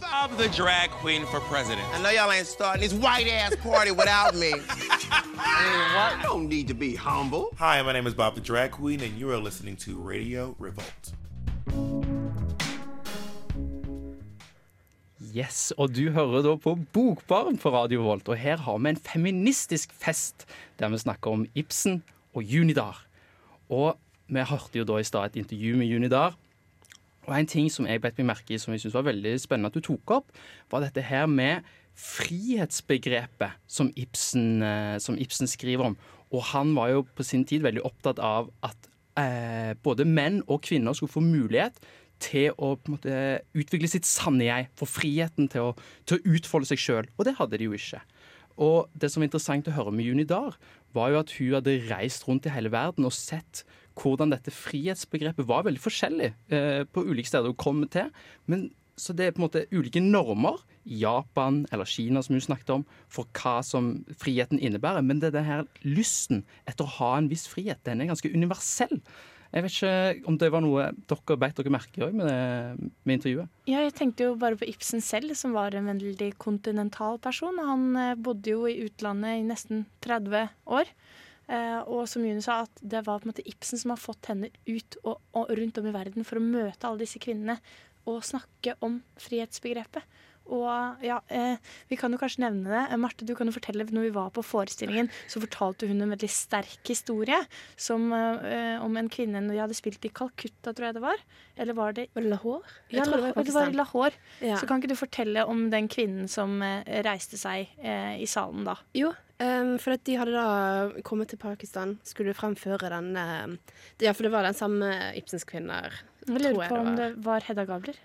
Bob 0.00 0.30
the 0.38 0.48
drag 0.48 0.90
queen 0.90 1.26
for 1.26 1.40
president. 1.40 1.86
I 1.92 2.00
know 2.02 2.10
y'all 2.10 2.32
ain't 2.32 2.46
starting 2.46 2.82
this 2.82 2.94
white 2.94 3.28
ass 3.28 3.54
party 3.56 3.90
without 3.90 4.34
me. 4.34 4.52
I 5.38 6.18
don't 6.22 6.48
need 6.48 6.68
to 6.68 6.74
be 6.74 6.94
humble. 6.96 7.50
Hi, 7.58 7.82
my 7.82 7.92
name 7.92 8.06
is 8.06 8.14
Bob 8.14 8.34
the 8.34 8.40
drag 8.40 8.70
queen, 8.70 9.00
and 9.02 9.18
you 9.18 9.30
are 9.30 9.36
listening 9.36 9.76
to 9.76 9.96
Radio 9.96 10.56
Revolt. 10.58 11.12
Yes, 15.34 15.72
og 15.76 15.92
du 15.94 16.10
hører 16.10 16.42
da 16.42 16.56
på 16.56 16.78
Bokbaren 16.92 17.58
på 17.60 17.70
Radio 17.70 18.02
Volt, 18.02 18.28
og 18.28 18.40
her 18.40 18.56
har 18.56 18.78
vi 18.78 18.94
en 18.94 18.96
feministisk 18.96 19.92
fest 19.92 20.46
der 20.80 20.88
vi 20.88 20.98
snakker 20.98 21.30
om 21.30 21.46
Ibsen 21.54 22.02
og 22.34 22.42
Junidar. 22.42 23.04
Og 23.68 23.98
vi 24.26 24.40
hørte 24.40 24.80
jo 24.80 24.84
da 24.88 24.96
i 24.98 25.04
stad 25.04 25.30
et 25.30 25.44
intervju 25.44 25.76
med 25.76 25.86
Junidar, 25.86 26.34
og 27.30 27.36
en 27.38 27.50
ting 27.50 27.68
som 27.70 27.86
jeg 27.86 28.02
bet 28.02 28.18
meg 28.18 28.32
merke 28.32 28.54
i 28.54 28.58
som 28.60 28.74
jeg 28.74 28.82
synes 28.82 28.96
var 28.98 29.06
veldig 29.06 29.36
spennende 29.38 29.70
at 29.70 29.76
du 29.78 29.84
tok 29.86 30.16
opp, 30.18 30.32
var 30.72 30.82
dette 30.82 31.04
her 31.06 31.28
med 31.30 31.66
frihetsbegrepet 32.00 33.60
som 33.70 33.90
Ibsen, 33.98 34.62
eh, 34.64 34.96
som 35.02 35.18
Ibsen 35.20 35.50
skriver 35.50 35.90
om. 35.90 35.96
Og 36.34 36.42
han 36.52 36.74
var 36.74 36.90
jo 36.94 37.04
på 37.06 37.26
sin 37.26 37.44
tid 37.46 37.62
veldig 37.62 37.84
opptatt 37.86 38.18
av 38.22 38.50
at 38.66 38.90
eh, 39.20 39.74
både 39.82 40.06
menn 40.08 40.40
og 40.48 40.62
kvinner 40.66 40.96
skulle 40.96 41.12
få 41.12 41.22
mulighet 41.24 41.78
til 42.20 42.52
å 42.60 42.74
måte, 42.90 43.40
utvikle 43.56 43.88
sitt 43.88 44.08
sanne 44.08 44.46
jeg, 44.46 44.68
få 44.76 44.88
friheten 44.88 45.48
til 45.52 45.70
å, 45.70 45.74
til 46.08 46.18
å 46.18 46.36
utfolde 46.36 46.68
seg 46.68 46.82
sjøl. 46.82 47.08
Og 47.16 47.26
det 47.28 47.36
hadde 47.38 47.60
de 47.60 47.70
jo 47.70 47.76
ikke. 47.76 48.02
Og 48.60 48.90
det 48.92 49.08
som 49.12 49.22
er 49.22 49.30
interessant 49.30 49.70
å 49.70 49.74
høre 49.74 49.92
med 49.94 50.04
Juni 50.04 50.26
Dahr, 50.28 50.58
var 50.96 51.12
jo 51.12 51.20
at 51.22 51.32
hun 51.38 51.54
hadde 51.58 51.78
reist 51.90 52.26
rundt 52.28 52.48
i 52.48 52.54
hele 52.54 52.72
verden 52.72 53.06
og 53.08 53.14
sett 53.14 53.64
hvordan 54.00 54.32
dette 54.32 54.52
frihetsbegrepet 54.54 55.48
var 55.48 55.66
veldig 55.66 55.82
forskjellig 55.82 56.30
eh, 56.54 56.82
på 56.88 57.04
ulike 57.04 57.28
steder 57.28 57.52
hun 57.52 57.58
kom 57.60 57.82
til. 57.92 58.08
Men 58.50 58.68
så 59.00 59.14
det 59.16 59.26
er 59.26 59.34
på 59.34 59.40
en 59.40 59.46
måte 59.46 59.64
ulike 59.72 60.02
normer 60.04 60.60
Japan 60.84 61.62
eller 61.72 61.88
Kina 61.88 62.22
som 62.24 62.36
hun 62.36 62.44
snakket 62.44 62.72
om, 62.74 62.86
for 63.08 63.28
hva 63.36 63.60
som 63.64 63.92
friheten 64.20 64.60
innebærer. 64.60 65.04
Men 65.04 65.20
det 65.20 65.30
er 65.30 65.38
denne 65.38 65.60
lysten 65.86 66.44
etter 66.68 66.86
å 66.86 66.94
ha 66.98 67.12
en 67.18 67.30
viss 67.30 67.46
frihet, 67.50 67.80
den 67.86 68.02
er 68.02 68.10
ganske 68.10 68.32
universell. 68.32 69.00
Jeg 69.50 69.64
vet 69.64 69.74
ikke 69.74 70.28
om 70.30 70.36
det 70.38 70.50
var 70.54 70.62
noe 70.62 70.84
dere 71.10 71.36
beit 71.42 71.56
dere 71.58 71.72
merke 71.74 72.04
i 72.06 72.10
med, 72.14 72.90
med, 73.02 73.14
intervjuet? 73.16 73.50
Ja, 73.66 73.80
jeg 73.82 73.96
tenkte 73.98 74.28
jo 74.28 74.36
bare 74.38 74.58
på 74.60 74.68
Ibsen 74.70 75.02
selv, 75.02 75.34
som 75.38 75.56
var 75.56 75.74
en 75.74 75.90
veldig 75.90 76.30
kontinental 76.38 77.18
person. 77.22 77.58
Han 77.58 77.88
eh, 77.98 78.14
bodde 78.14 78.54
jo 78.54 78.68
i 78.70 78.78
utlandet 78.86 79.40
i 79.40 79.48
nesten 79.48 79.84
30 80.06 80.46
år. 80.70 80.92
Eh, 81.50 81.80
og 81.82 82.06
som 82.06 82.22
Juni 82.22 82.44
sa, 82.46 82.60
at 82.68 82.82
det 82.82 83.02
var 83.08 83.18
på 83.18 83.26
en 83.26 83.32
måte 83.32 83.46
Ibsen 83.50 83.80
som 83.80 83.90
har 83.90 83.98
fått 83.98 84.30
henne 84.30 84.52
ut 84.70 85.00
og, 85.02 85.18
og 85.34 85.50
rundt 85.58 85.82
om 85.82 85.90
i 85.90 85.94
verden 85.98 86.26
for 86.26 86.38
å 86.38 86.46
møte 86.46 86.86
alle 86.86 87.02
disse 87.02 87.22
kvinnene 87.22 87.58
og 88.08 88.22
snakke 88.24 88.76
om 88.86 89.00
frihetsbegrepet. 89.20 90.06
Og 90.50 91.04
ja, 91.04 91.20
eh, 91.30 91.56
vi 91.90 91.98
kan 92.00 92.12
jo 92.12 92.18
kanskje 92.20 92.44
nevne 92.44 92.72
det. 92.72 92.98
Marte, 93.00 93.26
du 93.26 93.34
kan 93.38 93.48
jo 93.48 93.54
fortelle 93.54 93.86
når 93.90 94.08
vi 94.08 94.12
var 94.14 94.32
på 94.34 94.44
forestillingen, 94.44 95.10
så 95.30 95.42
fortalte 95.42 95.88
hun 95.90 96.02
en 96.02 96.12
veldig 96.14 96.30
sterk 96.30 96.90
historie 96.90 97.38
som, 97.76 98.10
eh, 98.12 98.76
om 98.82 98.96
en 98.96 99.10
kvinne 99.12 99.42
når 99.44 99.54
de 99.54 99.62
hadde 99.64 99.78
spilt 99.78 100.04
i 100.04 100.12
Calcutta, 100.12 100.74
tror 100.74 100.90
jeg 100.90 100.98
det 100.98 101.04
var. 101.06 101.24
Eller 101.56 101.78
var 101.78 101.96
det 101.96 102.08
Lahore? 102.16 102.66
Ja, 102.90 103.04
det 103.04 103.22
var, 103.22 103.44
det 103.44 103.54
var 103.54 103.72
Lahore. 103.72 104.14
Ja. 104.40 104.58
Så 104.58 104.66
kan 104.66 104.82
ikke 104.82 104.92
du 104.92 104.98
fortelle 104.98 105.46
om 105.46 105.68
den 105.70 105.88
kvinnen 105.88 106.28
som 106.28 106.60
eh, 106.62 106.82
reiste 107.06 107.38
seg 107.40 107.70
eh, 107.78 108.20
i 108.20 108.28
salen 108.30 108.66
da? 108.66 108.78
Jo, 108.96 109.14
Um, 109.40 109.78
for 109.80 109.96
at 109.96 110.02
de 110.04 110.18
hadde 110.20 110.36
da 110.36 111.00
kommet 111.00 111.30
til 111.32 111.38
Pakistan, 111.40 111.94
skulle 112.04 112.34
fremføre 112.36 112.90
den 112.92 113.14
uh, 113.16 113.54
Ja, 114.02 114.12
for 114.12 114.28
det 114.28 114.34
var 114.34 114.44
den 114.44 114.56
samme 114.58 114.90
Ibsens 115.16 115.48
kvinner. 115.48 115.96
Jeg 116.26 116.42
lurer 116.44 116.68
på 116.68 116.76
om 116.76 116.92
det 116.98 117.14
var 117.24 117.46
Hedda 117.46 117.64
Gabler. 117.64 117.96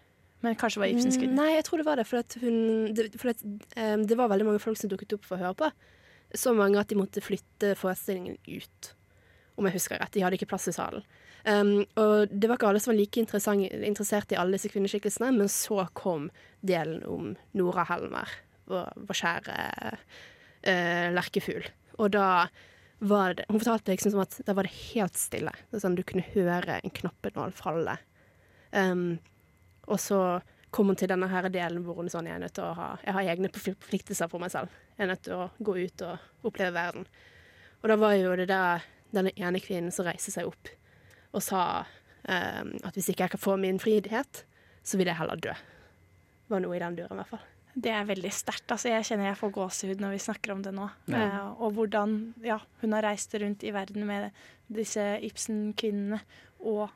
Men 0.45 0.57
kanskje 0.59 0.83
var 0.83 0.91
Ibsens 0.91 1.17
kvinne? 1.19 1.37
Nei, 1.39 1.55
jeg 1.55 1.65
tror 1.67 1.81
det 1.81 1.87
var 1.87 1.99
det. 1.99 2.05
For, 2.09 2.37
hun, 2.43 2.93
det, 2.95 3.09
for 3.21 3.33
at, 3.33 3.43
um, 3.43 4.05
det 4.05 4.17
var 4.19 4.31
veldig 4.31 4.47
mange 4.51 4.61
folk 4.63 4.79
som 4.79 4.91
dukket 4.91 5.17
opp 5.17 5.25
for 5.25 5.37
å 5.37 5.41
høre 5.41 5.57
på. 5.63 5.71
Så 6.35 6.53
mange 6.57 6.79
at 6.81 6.91
de 6.91 6.97
måtte 6.99 7.23
flytte 7.23 7.73
forestillingen 7.79 8.37
ut, 8.45 8.91
om 9.57 9.67
jeg 9.69 9.77
husker 9.77 10.01
rett. 10.01 10.13
De 10.13 10.23
hadde 10.25 10.37
ikke 10.37 10.49
plass 10.51 10.67
i 10.69 10.75
salen. 10.75 11.05
Um, 11.45 11.83
og 12.01 12.31
det 12.33 12.49
var 12.49 12.57
ikke 12.57 12.71
alle 12.71 12.81
som 12.81 12.91
var 12.91 12.97
like 12.97 13.21
interessert 13.21 14.33
i 14.33 14.37
alle 14.41 14.57
disse 14.57 14.71
kvinneskikkelsene, 14.73 15.29
men 15.35 15.51
så 15.51 15.83
kom 15.97 16.31
delen 16.65 17.03
om 17.09 17.35
Nora 17.57 17.85
Helmer, 17.89 18.31
vår, 18.69 18.89
vår 19.05 19.19
kjære 19.21 19.57
uh, 19.93 21.09
lerkefugl. 21.13 21.69
Og 22.01 22.15
da 22.17 22.47
var 23.05 23.35
det 23.35 23.43
Hun 23.49 23.59
fortalte 23.59 23.91
liksom 23.91 24.13
som 24.13 24.23
at 24.23 24.37
da 24.47 24.53
var 24.55 24.65
det 24.65 24.73
helt 24.95 25.17
stille. 25.19 25.51
Det 25.69 25.81
sånn, 25.83 25.97
du 25.97 26.03
kunne 26.07 26.25
høre 26.33 26.79
en 26.79 26.93
knappenål 26.95 27.53
falle. 27.53 27.97
Um, 28.71 29.19
og 29.85 29.99
så 30.01 30.19
kom 30.75 30.89
hun 30.91 30.97
til 30.99 31.09
denne 31.11 31.29
her 31.31 31.47
delen 31.53 31.85
hvor 31.85 32.01
hun 32.01 32.09
sånn 32.11 32.27
Jeg 32.27 32.35
er 32.35 32.41
nødt 32.43 32.55
til 32.57 32.65
å 32.65 32.73
ha 32.75 32.87
Jeg 33.05 33.15
har 33.15 33.29
egne 33.35 33.51
forpliktelser 33.53 34.31
for 34.31 34.43
meg 34.43 34.51
selv. 34.51 34.73
Jeg 34.97 35.05
er 35.05 35.11
nødt 35.13 35.23
til 35.27 35.37
å 35.37 35.49
gå 35.63 35.77
ut 35.77 36.03
og 36.07 36.49
oppleve 36.49 36.73
verden. 36.75 37.07
Og 37.81 37.91
da 37.91 37.97
var 38.01 38.15
jo 38.17 38.33
det 38.39 38.49
der 38.49 38.83
denne 39.15 39.31
ene 39.37 39.61
kvinnen 39.63 39.93
som 39.93 40.07
reiste 40.07 40.33
seg 40.33 40.49
opp 40.49 40.71
og 41.35 41.43
sa 41.43 41.61
um, 41.83 42.69
at 42.87 42.95
hvis 42.95 43.09
ikke 43.11 43.25
jeg 43.25 43.33
kan 43.33 43.41
få 43.41 43.57
min 43.59 43.79
frihet, 43.81 44.45
så 44.87 44.99
vil 44.99 45.09
jeg 45.11 45.19
heller 45.19 45.39
dø. 45.41 45.51
Det 45.51 46.53
var 46.53 46.63
noe 46.63 46.77
i 46.77 46.79
den 46.79 46.95
duren, 46.95 47.17
i 47.17 47.19
hvert 47.19 47.33
fall. 47.33 47.43
Det 47.75 47.91
er 47.91 48.07
veldig 48.07 48.31
sterkt. 48.31 48.69
Altså, 48.71 48.87
jeg 48.93 49.03
kjenner 49.09 49.27
jeg 49.27 49.39
får 49.41 49.51
gåsehud 49.57 50.03
når 50.03 50.13
vi 50.15 50.21
snakker 50.23 50.53
om 50.53 50.61
det 50.63 50.71
nå. 50.77 50.87
Ja. 51.11 51.25
Uh, 51.25 51.65
og 51.65 51.75
hvordan 51.75 52.15
ja, 52.45 52.61
hun 52.79 52.95
har 52.95 53.03
reist 53.09 53.35
rundt 53.41 53.65
i 53.67 53.73
verden 53.75 54.07
med 54.07 54.29
disse 54.71 55.03
Ibsen-kvinnene 55.27 56.21
og 56.63 56.87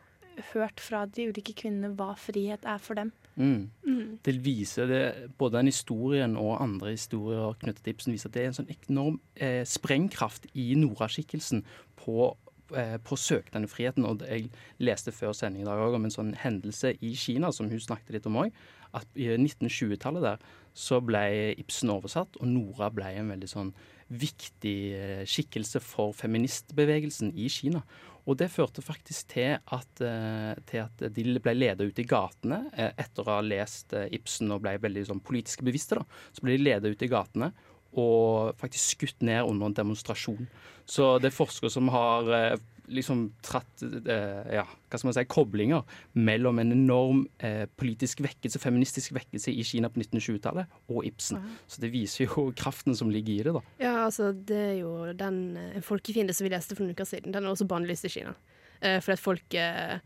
hørt 0.54 0.82
fra 0.84 1.06
de 1.06 1.30
ulike 1.30 1.54
kvinnene 1.58 1.93
hva 1.97 2.13
frihet 2.19 2.65
er 2.67 2.82
for 2.82 2.99
dem. 2.99 3.12
Mm. 3.39 3.69
Mm. 3.88 4.19
Det 4.25 4.36
viser 4.43 4.89
det, 4.89 5.02
Både 5.38 5.58
den 5.58 5.71
historien 5.71 6.36
og 6.38 6.62
andre 6.63 6.91
historier 6.95 7.56
knyttet 7.62 7.84
til 7.86 7.95
Ibsen 7.95 8.13
viser 8.13 8.30
at 8.30 8.36
det 8.36 8.43
er 8.43 8.52
en 8.52 8.60
sånn 8.60 8.73
enorm 8.75 9.19
eh, 9.36 9.63
sprengkraft 9.67 10.49
i 10.54 10.73
Nora-skikkelsen 10.80 11.63
på 12.02 12.34
eh, 12.75 12.97
på 13.04 13.15
søknadefriheten. 13.15 14.08
Og 14.10 14.25
jeg 14.28 14.49
leste 14.84 15.15
før 15.15 15.32
sending 15.38 15.63
i 15.63 15.69
dag 15.69 15.80
òg 15.86 15.95
om 15.97 16.10
en 16.10 16.15
sånn 16.15 16.34
hendelse 16.41 16.95
i 16.99 17.13
Kina 17.15 17.54
som 17.56 17.71
hun 17.71 17.80
snakket 17.80 18.17
litt 18.17 18.28
om 18.30 18.41
òg. 18.43 18.52
At 18.97 19.08
i 19.15 19.30
1920-tallet 19.38 20.25
der 20.25 20.43
så 20.73 20.99
ble 21.04 21.23
Ibsen 21.60 21.91
oversatt, 21.93 22.38
og 22.39 22.49
Nora 22.49 22.89
ble 22.93 23.12
en 23.19 23.32
veldig 23.34 23.49
sånn 23.49 23.71
viktig 24.10 24.78
eh, 24.97 25.25
skikkelse 25.30 25.82
for 25.86 26.15
feministbevegelsen 26.17 27.34
i 27.38 27.49
Kina. 27.54 27.84
Og 28.30 28.38
det 28.38 28.52
førte 28.54 28.84
faktisk 28.86 29.32
til 29.34 29.56
at, 29.58 30.02
eh, 30.06 30.54
til 30.70 30.84
at 30.84 31.02
de 31.15 31.24
ble 31.42 31.56
ledet 31.56 31.89
ut 31.89 32.02
i 32.02 32.06
gatene 32.06 32.60
eh, 32.76 32.92
etter 33.02 33.26
å 33.26 33.39
ha 33.39 33.42
lest 33.42 33.96
Ibsen 34.06 34.54
og 34.54 34.62
ble 34.65 34.76
veldig 34.78 35.08
sånn, 35.10 35.24
politisk 35.26 35.65
bevisste. 35.65 35.98
da, 35.98 36.06
Så 36.32 36.46
ble 36.46 36.58
de 36.58 36.68
ledet 36.68 36.94
ut 36.94 37.06
i 37.08 37.10
gatene 37.10 37.52
og 37.97 38.58
faktisk 38.60 38.97
skutt 38.97 39.23
ned 39.25 39.47
under 39.47 39.69
en 39.69 39.78
demonstrasjon. 39.78 40.49
Så 40.89 41.15
det 41.21 41.30
er 41.30 41.38
forskere 41.38 41.71
som 41.73 41.89
har 41.93 42.60
liksom 42.89 43.23
tratt 43.45 43.84
eh, 43.84 44.54
ja, 44.56 44.63
hva 44.65 44.99
skal 44.99 45.10
man 45.10 45.15
si, 45.15 45.23
koblinger 45.30 45.97
mellom 46.17 46.60
en 46.62 46.73
enorm 46.73 47.23
eh, 47.45 47.65
politisk 47.80 48.23
vekkelse, 48.25 48.62
feministisk 48.62 49.13
vekkelse 49.15 49.54
i 49.54 49.65
Kina 49.67 49.91
på 49.93 50.02
1920-tallet 50.02 50.80
og 50.91 51.06
Ibsen. 51.08 51.39
Ja. 51.39 51.58
Så 51.69 51.84
det 51.84 51.91
viser 51.93 52.25
jo 52.25 52.47
kraften 52.62 52.97
som 52.97 53.12
ligger 53.13 53.34
i 53.36 53.43
det, 53.47 53.56
da. 53.60 53.63
Ja, 53.82 53.95
altså 54.08 54.32
det 54.34 54.62
er 54.71 54.78
jo 54.82 54.93
den 55.17 55.39
En 55.60 55.86
folkefiende 55.86 56.34
som 56.36 56.45
vi 56.45 56.54
leste 56.54 56.75
for 56.75 56.86
noen 56.86 56.97
uker 56.97 57.08
siden, 57.08 57.34
den 57.36 57.45
er 57.45 57.54
også 57.54 57.67
bannlyst 57.69 58.08
i 58.10 58.13
Kina. 58.19 58.34
Eh, 58.82 58.99
fordi 59.04 59.17
at 59.17 59.23
folk 59.23 59.60
eh, 59.60 59.99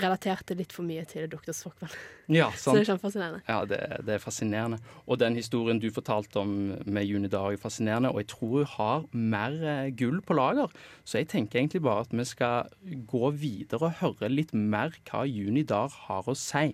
relaterte 0.00 0.56
litt 0.56 0.72
for 0.72 0.86
mye 0.86 1.04
til 1.08 1.28
Dr. 1.30 1.52
Stockmann. 1.56 1.92
Ja, 2.32 2.48
så 2.58 2.74
det 2.76 2.84
er 2.84 2.92
kjempefascinerende. 2.92 3.42
Ja, 3.48 3.58
det, 3.68 3.80
det, 4.06 4.16
er 4.16 4.22
fascinerende. 4.22 4.78
Og 5.06 5.20
den 5.20 5.36
historien 5.38 5.80
du 5.82 5.88
fortalte 5.94 6.42
om 6.42 6.54
med 6.84 7.08
Juni 7.08 7.30
Dar 7.32 7.52
er 7.52 7.60
fascinerende, 7.60 8.12
og 8.12 8.22
jeg 8.22 8.30
tror 8.32 8.54
hun 8.62 8.70
har 8.76 9.04
mer 9.12 9.58
eh, 9.74 9.90
gull 9.98 10.22
på 10.24 10.36
lager. 10.38 10.72
Så 11.04 11.20
jeg 11.20 11.30
tenker 11.32 11.60
egentlig 11.60 11.82
bare 11.84 12.06
at 12.06 12.14
vi 12.14 12.24
skal 12.28 12.72
gå 13.08 13.34
videre 13.36 13.90
og 13.90 14.00
høre 14.00 14.32
litt 14.32 14.54
mer 14.54 14.96
hva 15.10 15.26
Juni 15.28 15.66
Dar 15.68 15.92
har 16.06 16.28
å 16.28 16.36
si. 16.38 16.72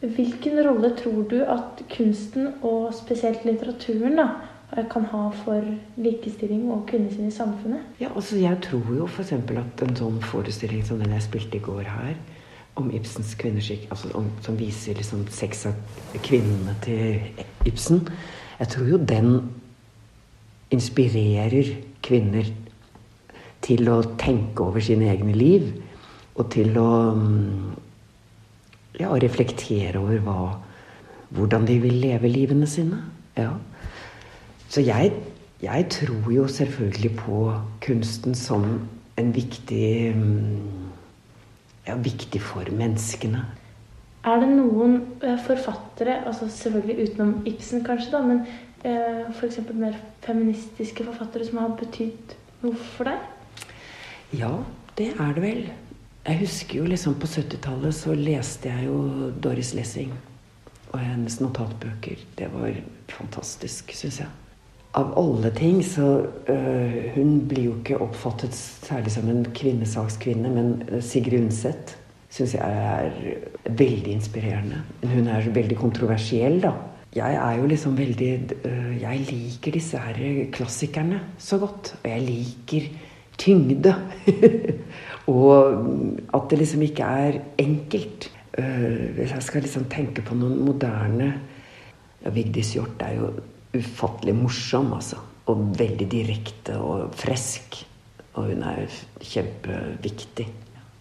Hvilken 0.00 0.56
rolle 0.64 0.94
tror 0.96 1.26
du 1.28 1.42
at 1.44 1.82
kunsten, 1.92 2.54
og 2.64 2.88
spesielt 2.96 3.44
litteraturen, 3.44 4.16
da, 4.16 4.28
kan 4.90 5.04
ha 5.10 5.22
for 5.42 5.66
likestilling 5.98 6.68
og 6.70 6.84
kvinnesyn 6.90 7.26
i 7.26 7.34
samfunnet? 7.34 7.96
Ja, 8.00 8.12
altså 8.14 8.38
Jeg 8.38 8.60
tror 8.62 8.92
jo 8.94 9.06
f.eks. 9.08 9.32
at 9.32 9.82
en 9.82 9.96
sånn 9.98 10.20
forestilling 10.22 10.84
som 10.86 11.00
den 11.02 11.14
jeg 11.16 11.26
spilte 11.26 11.58
i 11.58 11.64
går 11.64 11.88
her, 11.90 12.14
om 12.78 12.90
Ibsens 12.94 13.34
kvinneskikk, 13.34 13.88
altså 13.90 14.12
om, 14.14 14.28
som 14.44 14.58
viser 14.58 14.94
liksom 14.96 15.26
seks 15.34 15.66
av 15.66 15.74
kvinnene 16.22 16.76
til 16.84 17.18
Ibsen 17.66 18.04
Jeg 18.60 18.68
tror 18.72 18.88
jo 18.92 19.00
den 19.10 19.50
inspirerer 20.70 21.74
kvinner 22.04 22.46
til 23.64 23.88
å 23.90 24.00
tenke 24.20 24.64
over 24.64 24.84
sine 24.84 25.10
egne 25.12 25.34
liv. 25.36 25.66
Og 26.38 26.46
til 26.52 26.76
å 26.78 26.90
ja, 29.00 29.10
reflektere 29.10 30.00
over 30.00 30.22
hva, 30.24 30.38
hvordan 31.36 31.66
de 31.68 31.78
vil 31.82 31.98
leve 32.04 32.30
livene 32.30 32.68
sine. 32.70 33.02
Ja. 33.36 33.56
Så 34.70 34.80
jeg, 34.86 35.12
jeg, 35.62 35.86
tror 35.90 36.30
jo 36.30 36.46
selvfølgelig 36.46 37.16
på 37.16 37.38
kunsten 37.82 38.34
som 38.38 38.66
en 39.18 39.32
viktig 39.34 40.14
ja, 41.86 41.96
viktig 41.96 42.42
for 42.42 42.70
menneskene. 42.70 43.42
Er 44.24 44.42
det 44.42 44.50
noen 44.52 44.94
eh, 45.24 45.38
forfattere, 45.42 46.20
altså 46.28 46.46
selvfølgelig 46.52 47.08
utenom 47.08 47.32
Ibsen 47.48 47.82
kanskje, 47.84 48.12
da, 48.12 48.20
men 48.22 48.42
eh, 48.84 49.26
f.eks. 49.32 49.58
mer 49.74 49.96
feministiske 50.22 51.06
forfattere 51.08 51.48
som 51.48 51.58
har 51.64 51.72
betydd 51.80 52.34
noe 52.62 52.76
for 52.92 53.10
deg? 53.10 53.64
Ja, 54.36 54.52
det 55.00 55.08
er 55.16 55.32
det 55.34 55.42
vel. 55.42 55.64
Jeg 56.28 56.42
husker 56.44 56.78
jo 56.78 56.92
liksom 56.92 57.16
på 57.18 57.26
70-tallet 57.32 57.96
så 57.96 58.14
leste 58.14 58.70
jeg 58.70 58.86
jo 58.86 59.32
Doris 59.42 59.72
Lessing 59.74 60.12
og 60.92 61.00
hennes 61.00 61.40
notatbøker. 61.42 62.22
Det 62.38 62.52
var 62.54 62.78
fantastisk, 63.10 63.96
syns 63.96 64.20
jeg 64.22 64.39
av 64.98 65.12
alle 65.18 65.50
ting 65.54 65.82
så 65.86 66.26
øh, 66.50 66.94
Hun 67.14 67.48
blir 67.48 67.64
jo 67.64 67.74
ikke 67.78 68.00
oppfattet 68.02 68.54
særlig 68.54 69.12
som 69.14 69.28
en 69.30 69.44
kvinnesakskvinne, 69.54 70.50
men 70.50 71.02
Sigrid 71.02 71.44
Undset 71.44 71.96
syns 72.30 72.54
jeg 72.54 72.62
er 72.62 73.10
veldig 73.66 74.12
inspirerende. 74.14 74.82
Hun 75.02 75.26
er 75.30 75.50
veldig 75.54 75.76
kontroversiell, 75.78 76.60
da. 76.62 76.72
Jeg 77.14 77.34
er 77.34 77.56
jo 77.58 77.66
liksom 77.66 77.96
veldig 77.98 78.32
øh, 78.64 79.02
Jeg 79.02 79.24
liker 79.30 79.72
disse 79.74 79.98
her 79.98 80.50
klassikerne 80.54 81.20
så 81.38 81.58
godt. 81.58 81.94
Og 82.04 82.10
jeg 82.10 82.22
liker 82.22 82.90
tyngde. 83.38 83.94
og 85.34 85.86
at 86.34 86.50
det 86.50 86.58
liksom 86.58 86.82
ikke 86.82 87.02
er 87.02 87.40
enkelt. 87.58 88.30
Uh, 88.58 89.14
hvis 89.14 89.30
jeg 89.30 89.42
skal 89.46 89.62
liksom 89.62 89.84
tenke 89.86 90.22
på 90.26 90.34
noen 90.34 90.58
moderne 90.66 91.28
ja, 92.24 92.32
Vigdis 92.34 92.72
Hjorth 92.74 93.04
er 93.06 93.14
jo 93.14 93.28
ufattelig 93.76 94.34
morsom, 94.38 94.92
altså. 94.96 95.20
Og 95.50 95.62
veldig 95.78 96.06
direkte 96.10 96.76
og 96.78 97.14
frisk. 97.18 97.80
Og 98.38 98.52
hun 98.52 98.62
er 98.66 98.86
kjempeviktig. 99.24 100.46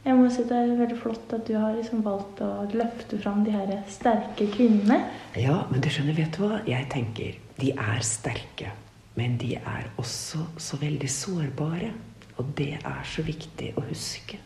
Jeg 0.05 0.15
må 0.15 0.29
si 0.31 0.45
Det 0.47 0.55
er 0.55 0.77
veldig 0.79 0.97
flott 0.97 1.33
at 1.35 1.43
du 1.45 1.53
har 1.59 1.75
liksom 1.75 2.01
valgt 2.05 2.39
å 2.41 2.65
løfte 2.71 3.19
fram 3.21 3.43
de 3.45 3.53
her 3.53 3.73
sterke 3.91 4.47
kvinnene. 4.55 5.03
Ja, 5.37 5.65
men 5.69 5.83
du 5.83 5.89
skjønner, 5.91 6.15
vet 6.17 6.37
du 6.37 6.45
hva? 6.45 6.61
Jeg 6.67 6.87
tenker 6.93 7.37
de 7.59 7.73
er 7.75 8.03
sterke. 8.05 8.71
Men 9.19 9.35
de 9.41 9.55
er 9.59 9.89
også 9.99 10.45
så 10.61 10.79
veldig 10.79 11.09
sårbare. 11.11 11.91
Og 12.39 12.53
det 12.57 12.77
er 12.79 13.01
så 13.03 13.25
viktig 13.27 13.73
å 13.77 13.83
huske. 13.89 14.39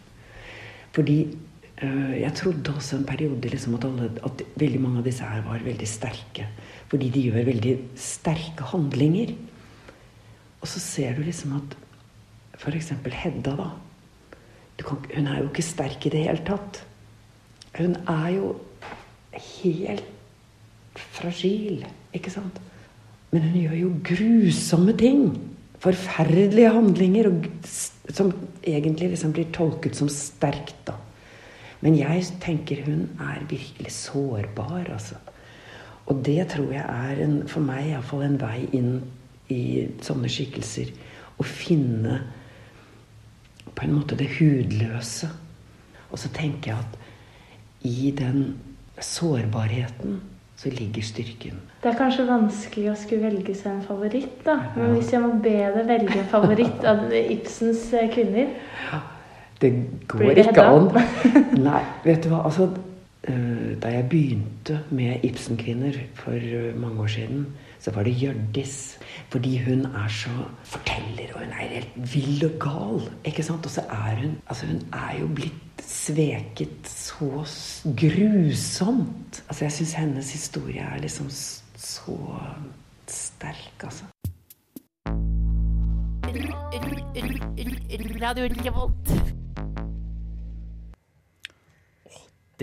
Fordi 0.94 1.18
øh, 1.30 2.16
jeg 2.18 2.34
trodde 2.38 2.74
også 2.74 2.98
en 2.98 3.06
periode 3.06 3.50
liksom 3.54 3.78
at, 3.78 3.86
alle, 3.86 4.10
at 4.26 4.42
veldig 4.58 4.82
mange 4.82 5.04
av 5.04 5.08
disse 5.08 5.30
her 5.30 5.46
var 5.46 5.62
veldig 5.66 5.90
sterke. 5.90 6.48
Fordi 6.94 7.08
de 7.10 7.24
gjør 7.26 7.48
veldig 7.48 7.72
sterke 7.98 8.68
handlinger. 8.70 9.32
Og 10.62 10.70
så 10.70 10.78
ser 10.78 11.16
du 11.18 11.24
liksom 11.26 11.56
at 11.58 11.72
f.eks. 12.60 12.92
Hedda, 13.10 13.56
da. 13.58 13.72
Kan, 14.84 15.00
hun 15.16 15.30
er 15.32 15.40
jo 15.40 15.48
ikke 15.50 15.66
sterk 15.66 16.06
i 16.06 16.12
det 16.14 16.22
hele 16.28 16.46
tatt. 16.46 16.84
Hun 17.80 17.98
er 17.98 18.28
jo 18.36 18.52
helt 19.34 20.06
fragil, 21.18 21.82
ikke 22.14 22.30
sant? 22.30 22.62
Men 23.34 23.48
hun 23.48 23.58
gjør 23.58 23.76
jo 23.80 23.92
grusomme 24.14 24.94
ting. 25.02 25.26
Forferdelige 25.82 26.78
handlinger 26.78 27.32
og, 27.32 27.50
som 28.14 28.30
egentlig 28.62 29.16
liksom 29.16 29.34
blir 29.34 29.50
tolket 29.56 29.98
som 29.98 30.14
sterkt, 30.14 30.78
da. 30.86 31.00
Men 31.82 31.98
jeg 31.98 32.30
tenker 32.44 32.86
hun 32.86 33.08
er 33.18 33.42
virkelig 33.50 33.98
sårbar, 33.98 34.94
altså. 34.94 35.18
Og 36.06 36.26
det 36.26 36.48
tror 36.52 36.72
jeg 36.74 36.84
er 36.84 37.24
en, 37.24 37.38
for 37.48 37.64
meg 37.64 37.94
iallfall 37.94 38.26
en 38.26 38.40
vei 38.42 38.66
inn 38.76 38.98
i 39.54 39.88
sånne 40.04 40.32
skikkelser. 40.32 40.92
Å 41.40 41.46
finne 41.48 42.20
på 43.74 43.86
en 43.86 43.96
måte 43.96 44.18
det 44.20 44.28
hudløse. 44.38 45.30
Og 46.12 46.20
så 46.22 46.30
tenker 46.36 46.74
jeg 46.74 46.84
at 46.84 47.00
i 47.88 48.12
den 48.16 48.54
sårbarheten 49.02 50.22
så 50.60 50.70
ligger 50.70 51.02
styrken. 51.04 51.58
Det 51.82 51.90
er 51.92 51.98
kanskje 51.98 52.28
vanskelig 52.28 52.92
å 52.92 53.00
skulle 53.00 53.32
velge 53.32 53.56
seg 53.58 53.74
en 53.74 53.82
favoritt, 53.88 54.44
da. 54.46 54.60
Men 54.78 54.94
hvis 54.96 55.10
jeg 55.12 55.24
må 55.24 55.34
be 55.44 55.56
deg 55.58 55.90
velge 55.90 56.20
en 56.22 56.30
favoritt 56.32 56.86
av 56.88 57.10
Ibsens 57.18 57.88
eh, 57.98 58.08
kvinner 58.14 58.54
Det 59.60 59.72
går 60.12 60.36
det 60.38 60.46
ikke 60.46 60.64
an. 60.68 60.88
Nei, 61.58 61.82
vet 62.06 62.24
du 62.24 62.30
hva. 62.32 62.44
Altså 62.48 62.70
da 63.24 63.88
jeg 63.88 64.10
begynte 64.12 64.80
med 64.92 65.24
Ibsen-kvinner 65.24 65.96
for 66.18 66.36
eh, 66.36 66.76
mange 66.76 67.02
år 67.02 67.08
siden, 67.08 67.46
så 67.80 67.92
var 67.92 68.04
det 68.04 68.14
Hjørdis. 68.20 69.00
Fordi 69.32 69.58
hun 69.64 69.86
er 69.86 70.08
så 70.12 70.30
forteller, 70.64 71.32
og 71.34 71.40
hun 71.40 71.54
er 71.56 71.68
helt 71.72 72.16
vill 72.16 72.46
og 72.46 72.60
gal. 72.60 73.12
ikke 73.26 73.44
sant? 73.44 73.66
Og 73.66 73.72
så 73.72 73.82
er 73.82 74.16
hun 74.22 74.36
altså 74.48 74.66
hun 74.66 74.82
er 74.94 75.20
jo 75.20 75.28
blitt 75.28 75.84
sveket 75.88 76.88
så 76.88 77.46
grusomt. 77.84 79.44
Altså 79.48 79.66
Jeg 79.66 79.72
syns 79.72 79.94
hennes 79.94 80.32
historie 80.32 80.82
er 80.82 81.00
liksom 81.00 81.30
så 81.30 82.18
sterk, 83.08 83.84
altså. 83.84 84.04
Radio 88.24 88.44
Revolt. 88.44 89.43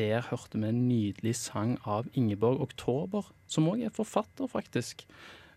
Der 0.01 0.25
hørte 0.31 0.59
vi 0.59 0.71
en 0.71 0.87
nydelig 0.89 1.37
sang 1.37 1.77
av 1.85 2.09
Ingeborg 2.17 2.63
Oktober, 2.65 3.29
som 3.51 3.69
òg 3.71 3.85
er 3.85 3.95
forfatter, 3.95 4.49
faktisk. 4.51 5.05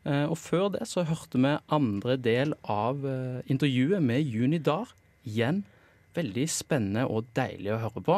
Eh, 0.04 0.26
og 0.28 0.36
før 0.40 0.70
det 0.74 0.88
så 0.90 1.06
hørte 1.08 1.40
vi 1.40 1.54
andre 1.72 2.18
del 2.20 2.56
av 2.70 3.06
eh, 3.08 3.44
intervjuet 3.52 4.04
med 4.04 4.24
Juni 4.28 4.60
Dahr. 4.60 4.92
Igjen 5.24 5.64
veldig 6.14 6.48
spennende 6.52 7.06
og 7.08 7.30
deilig 7.38 7.72
å 7.74 7.80
høre 7.86 8.04
på. 8.04 8.18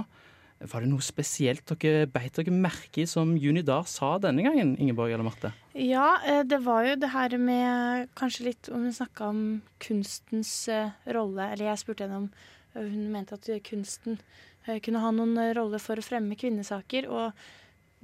Var 0.65 0.81
det 0.81 0.89
noe 0.89 1.03
spesielt 1.03 1.67
dere 1.67 2.07
beit 2.09 2.39
dere 2.39 2.53
merke 2.55 3.03
i 3.03 3.09
som 3.09 3.33
Junidar 3.37 3.85
sa 3.91 4.13
denne 4.23 4.41
gangen, 4.45 4.73
Ingeborg 4.81 5.13
eller 5.13 5.27
Marte? 5.27 5.51
Ja, 5.77 6.15
eh, 6.25 6.41
det 6.47 6.63
var 6.65 6.87
jo 6.87 6.97
det 6.97 7.11
her 7.13 7.37
med 7.37 8.09
kanskje 8.17 8.49
litt 8.49 8.71
om 8.71 8.87
hun 8.87 8.95
snakka 8.95 9.29
om 9.29 9.45
kunstens 9.83 10.57
rolle. 11.05 11.51
Eller 11.51 11.69
jeg 11.69 11.83
spurte 11.83 12.07
henne 12.07 12.23
om 12.23 12.29
hun 12.75 13.11
mente 13.13 13.37
at 13.37 13.47
kunsten 13.67 14.17
kunne 14.85 15.03
ha 15.03 15.11
noen 15.13 15.37
rolle 15.57 15.79
for 15.81 15.99
å 15.99 16.05
fremme 16.05 16.37
kvinnesaker. 16.39 17.07
Og 17.11 17.45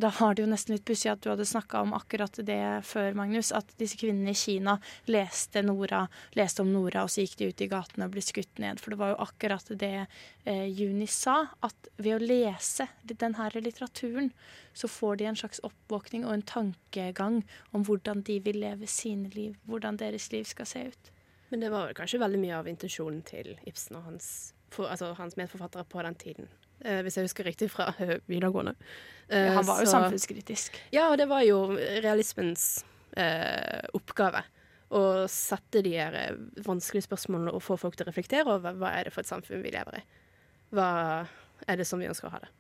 da 0.02 0.10
var 0.19 0.34
det 0.36 0.41
jo 0.41 0.50
nesten 0.50 0.74
litt 0.74 0.86
pussig 0.88 1.12
at 1.12 1.21
du 1.21 1.30
hadde 1.30 1.45
snakka 1.45 1.82
om 1.84 1.91
akkurat 1.93 2.39
det 2.47 2.62
før, 2.88 3.13
Magnus. 3.17 3.52
At 3.54 3.69
disse 3.78 4.00
kvinnene 4.00 4.34
i 4.34 4.38
Kina 4.38 4.78
leste, 5.12 5.62
Nora, 5.65 6.06
leste 6.38 6.63
om 6.63 6.71
Nora, 6.74 7.04
og 7.06 7.12
så 7.13 7.26
gikk 7.26 7.36
de 7.38 7.50
ut 7.52 7.62
i 7.62 7.67
gatene 7.69 8.08
og 8.08 8.15
ble 8.15 8.24
skutt 8.26 8.62
ned. 8.63 8.82
For 8.82 8.93
det 8.93 9.02
var 9.02 9.13
jo 9.13 9.19
akkurat 9.26 9.74
det 9.84 9.93
eh, 10.00 10.65
Juni 10.71 11.10
sa, 11.12 11.43
at 11.62 11.91
ved 12.02 12.17
å 12.17 12.24
lese 12.24 12.88
denne 13.04 13.50
litteraturen, 13.60 14.32
så 14.74 14.89
får 14.89 15.19
de 15.19 15.30
en 15.30 15.41
slags 15.43 15.62
oppvåkning 15.67 16.26
og 16.26 16.38
en 16.38 16.47
tankegang 16.56 17.41
om 17.76 17.86
hvordan 17.86 18.24
de 18.26 18.39
vil 18.41 18.62
leve 18.63 18.89
sine 18.89 19.30
liv, 19.36 19.60
hvordan 19.67 20.00
deres 20.02 20.32
liv 20.34 20.47
skal 20.50 20.69
se 20.69 20.88
ut. 20.88 21.12
Men 21.52 21.65
det 21.65 21.69
var 21.74 21.93
kanskje 21.93 22.21
veldig 22.21 22.39
mye 22.39 22.58
av 22.58 22.71
intensjonen 22.71 23.21
til 23.28 23.58
Ibsen 23.67 24.00
og 24.00 24.08
hans, 24.08 24.54
for, 24.71 24.89
altså 24.91 25.12
hans 25.17 25.38
medforfattere 25.39 25.86
på 25.89 26.03
den 26.05 26.15
tiden? 26.19 26.47
Eh, 26.86 27.01
hvis 27.05 27.17
jeg 27.17 27.27
husker 27.27 27.45
riktig 27.45 27.69
fra 27.71 27.91
videregående. 28.31 28.75
Ja, 29.29 29.51
han 29.57 29.67
var 29.67 29.81
jo 29.81 29.86
eh, 29.86 29.91
så, 29.91 29.97
samfunnskritisk. 29.97 30.79
Ja, 30.95 31.10
og 31.12 31.19
det 31.21 31.27
var 31.31 31.45
jo 31.45 31.62
realismens 32.03 32.84
eh, 33.17 33.84
oppgave. 33.97 34.43
Å 34.91 35.03
sette 35.31 35.84
de 35.86 35.93
her 35.95 36.17
eh, 36.19 36.39
vanskelige 36.65 37.07
spørsmålene 37.07 37.53
og 37.55 37.63
få 37.63 37.77
folk 37.79 37.95
til 37.95 38.07
å 38.07 38.12
reflektere 38.12 38.57
over 38.57 38.75
hva 38.79 38.95
er 38.97 39.07
det 39.07 39.15
for 39.15 39.23
et 39.23 39.31
samfunn 39.31 39.63
vi 39.63 39.71
lever 39.75 40.01
i. 40.01 40.03
Hva 40.75 40.89
er 41.67 41.79
det 41.79 41.88
som 41.88 42.01
vi 42.01 42.10
ønsker 42.10 42.29
å 42.29 42.34
ha 42.36 42.41
det. 42.43 42.51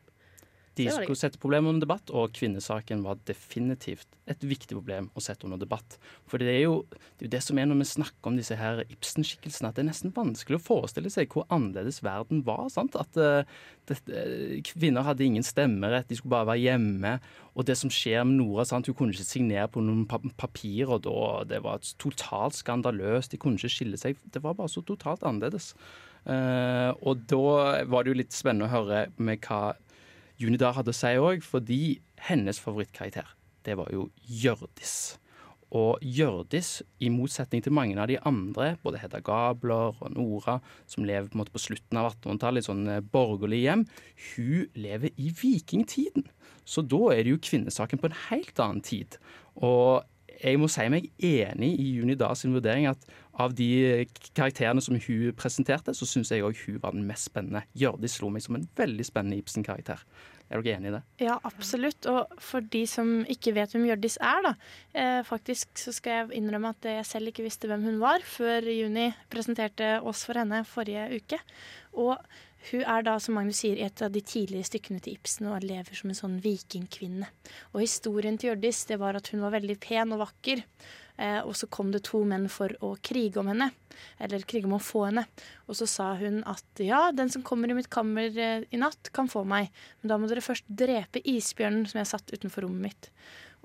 De 0.79 0.85
skulle 0.87 1.19
sette 1.19 1.39
problemet 1.41 1.73
under 1.73 1.83
debatt, 1.83 2.11
og 2.15 2.31
kvinnesaken 2.37 3.01
var 3.03 3.19
definitivt 3.27 4.07
et 4.31 4.43
viktig 4.47 4.71
problem 4.77 5.09
å 5.17 5.23
sette 5.23 5.43
under 5.43 5.59
debatt. 5.59 5.97
For 6.29 6.39
det 6.39 6.47
er 6.53 6.61
jo 6.63 6.77
det, 6.91 7.01
er 7.19 7.27
jo 7.27 7.31
det 7.33 7.41
som 7.43 7.59
er 7.59 7.67
når 7.67 7.81
vi 7.81 7.87
snakker 7.89 8.31
om 8.31 8.37
disse 8.39 8.55
her 8.55 8.79
Ibsen-skikkelsene, 8.85 9.71
at 9.71 9.75
det 9.75 9.83
er 9.83 9.89
nesten 9.89 10.13
vanskelig 10.15 10.61
å 10.61 10.63
forestille 10.63 11.11
seg 11.11 11.33
hvor 11.33 11.47
annerledes 11.51 11.99
verden 12.05 12.45
var. 12.47 12.69
sant? 12.71 12.95
At 12.95 13.19
uh, 13.19 13.43
det, 13.91 13.99
uh, 14.07 14.55
kvinner 14.71 15.07
hadde 15.07 15.27
ingen 15.27 15.45
stemmerett, 15.45 16.07
de 16.07 16.19
skulle 16.19 16.37
bare 16.37 16.53
være 16.53 16.63
hjemme. 16.63 17.17
Og 17.51 17.67
det 17.67 17.75
som 17.81 17.91
skjer 17.91 18.23
med 18.23 18.39
Nora, 18.39 18.65
sant? 18.67 18.87
hun 18.87 18.95
kunne 18.95 19.17
ikke 19.17 19.27
signere 19.27 19.67
på 19.71 19.83
noen 19.83 20.07
pa 20.07 20.21
og 20.21 20.97
da. 21.03 21.19
Det 21.51 21.63
var 21.67 21.83
totalt 21.99 22.55
skandaløst, 22.55 23.35
de 23.35 23.41
kunne 23.41 23.59
ikke 23.59 23.75
skille 23.75 23.99
seg. 23.99 24.15
Det 24.23 24.39
var 24.43 24.55
bare 24.55 24.71
så 24.71 24.85
totalt 24.87 25.27
annerledes. 25.27 25.73
Uh, 26.21 26.95
og 27.01 27.25
da 27.27 27.83
var 27.89 28.05
det 28.05 28.13
jo 28.13 28.19
litt 28.21 28.35
spennende 28.35 28.69
å 28.69 28.75
høre 28.75 29.07
med 29.17 29.41
hva 29.43 29.73
Junidar 30.41 30.75
hadde 30.77 30.93
å 30.93 30.97
si 30.97 31.15
òg, 31.21 31.43
fordi 31.45 31.81
hennes 32.27 32.59
favorittkarakter, 32.61 33.27
det 33.65 33.77
var 33.77 33.91
jo 33.93 34.09
Hjørdis. 34.25 35.19
Og 35.71 36.01
Hjørdis, 36.03 36.81
i 36.99 37.07
motsetning 37.13 37.63
til 37.63 37.75
mange 37.75 37.95
av 38.01 38.09
de 38.11 38.17
andre, 38.27 38.73
både 38.83 38.99
Hedda 38.99 39.21
Gabler 39.23 39.95
og 39.95 40.11
Nora, 40.11 40.57
som 40.89 41.05
lever 41.07 41.29
på, 41.31 41.45
på 41.47 41.63
slutten 41.63 41.99
av 42.01 42.09
1800-tallet 42.11 42.65
i 42.65 42.67
sånn 42.67 42.83
borgerlige 42.83 43.11
borgerlig 43.13 43.61
hjem, 43.63 43.85
hun 44.33 44.81
lever 44.83 45.15
i 45.15 45.31
vikingtiden. 45.41 46.27
Så 46.67 46.83
da 46.83 47.13
er 47.13 47.23
det 47.23 47.35
jo 47.35 47.43
kvinnesaken 47.47 48.01
på 48.01 48.09
en 48.09 48.17
helt 48.27 48.59
annen 48.59 48.83
tid. 48.85 49.15
Og 49.55 50.03
jeg 50.41 50.59
må 50.59 50.67
si 50.71 50.87
meg 50.89 51.07
enig 51.23 51.71
i 51.79 51.87
Juni 51.95 52.15
Da 52.17 52.31
sin 52.37 52.53
vurdering 52.55 52.87
at 52.89 53.03
av 53.41 53.53
de 53.55 54.05
karakterene 54.35 54.81
som 54.83 54.97
hun 54.99 55.35
presenterte, 55.37 55.93
så 55.95 56.07
syns 56.09 56.33
jeg 56.33 56.43
òg 56.45 56.57
hun 56.65 56.81
var 56.83 56.95
den 56.95 57.07
mest 57.07 57.29
spennende. 57.29 57.63
Hjørdis 57.77 58.19
slo 58.19 58.29
meg 58.33 58.43
som 58.45 58.57
en 58.57 58.67
veldig 58.77 59.07
spennende 59.07 59.39
Ibsen-karakter. 59.39 60.03
Er 60.51 60.59
dere 60.59 60.77
enig 60.81 60.91
i 60.91 60.93
det? 60.97 61.01
Ja, 61.23 61.37
absolutt. 61.47 62.05
Og 62.11 62.33
for 62.43 62.65
de 62.73 62.83
som 62.89 63.21
ikke 63.31 63.53
vet 63.55 63.71
hvem 63.71 63.85
Hjørdis 63.87 64.17
er, 64.19 64.43
da. 64.43 64.53
Eh, 64.91 65.19
faktisk 65.27 65.79
så 65.79 65.93
skal 65.95 66.17
jeg 66.17 66.41
innrømme 66.41 66.73
at 66.75 66.87
jeg 66.91 67.07
selv 67.07 67.31
ikke 67.31 67.45
visste 67.45 67.69
hvem 67.71 67.85
hun 67.87 68.01
var 68.03 68.25
før 68.27 68.67
Juni 68.67 69.09
presenterte 69.31 69.93
oss 70.03 70.25
for 70.27 70.41
henne 70.41 70.65
forrige 70.67 71.07
uke. 71.21 71.39
Og 71.95 72.17
hun 72.69 72.83
er 72.85 73.05
da, 73.07 73.15
som 73.23 73.39
Magnus 73.39 73.63
sier, 73.63 73.79
et 73.81 74.03
av 74.03 74.11
de 74.13 74.21
tidligere 74.21 74.67
stykkene 74.67 75.01
til 75.01 75.15
Ibsen 75.15 75.47
og 75.49 75.63
lever 75.65 75.97
som 75.97 76.11
en 76.11 76.19
sånn 76.19 76.35
vikingkvinne. 76.43 77.29
Og 77.71 77.85
historien 77.85 78.37
til 78.37 78.51
Hjørdis 78.51 78.83
det 78.91 78.99
var 79.01 79.17
at 79.17 79.31
hun 79.31 79.41
var 79.45 79.55
veldig 79.55 79.79
pen 79.81 80.13
og 80.13 80.21
vakker. 80.27 80.61
Eh, 81.17 81.39
og 81.39 81.55
så 81.57 81.67
kom 81.71 81.91
det 81.93 82.03
to 82.07 82.23
menn 82.27 82.47
for 82.51 82.73
å 82.85 82.93
krige 83.03 83.41
om 83.41 83.49
henne. 83.51 83.71
Eller 84.21 84.45
krige 84.47 84.69
om 84.69 84.77
å 84.77 84.83
få 84.83 85.05
henne. 85.09 85.25
Og 85.67 85.77
så 85.79 85.87
sa 85.89 86.11
hun 86.19 86.41
at 86.49 86.83
ja, 86.83 87.09
den 87.15 87.31
som 87.33 87.45
kommer 87.45 87.71
i 87.71 87.77
mitt 87.77 87.91
kammer 87.93 88.31
eh, 88.31 88.67
i 88.69 88.81
natt, 88.81 89.11
kan 89.15 89.29
få 89.31 89.43
meg. 89.47 89.71
Men 90.01 90.13
da 90.13 90.19
må 90.19 90.29
dere 90.31 90.45
først 90.45 90.67
drepe 90.67 91.23
isbjørnen 91.27 91.87
som 91.89 92.01
jeg 92.01 92.11
satt 92.13 92.35
utenfor 92.35 92.67
rommet 92.67 92.91
mitt. 92.91 93.11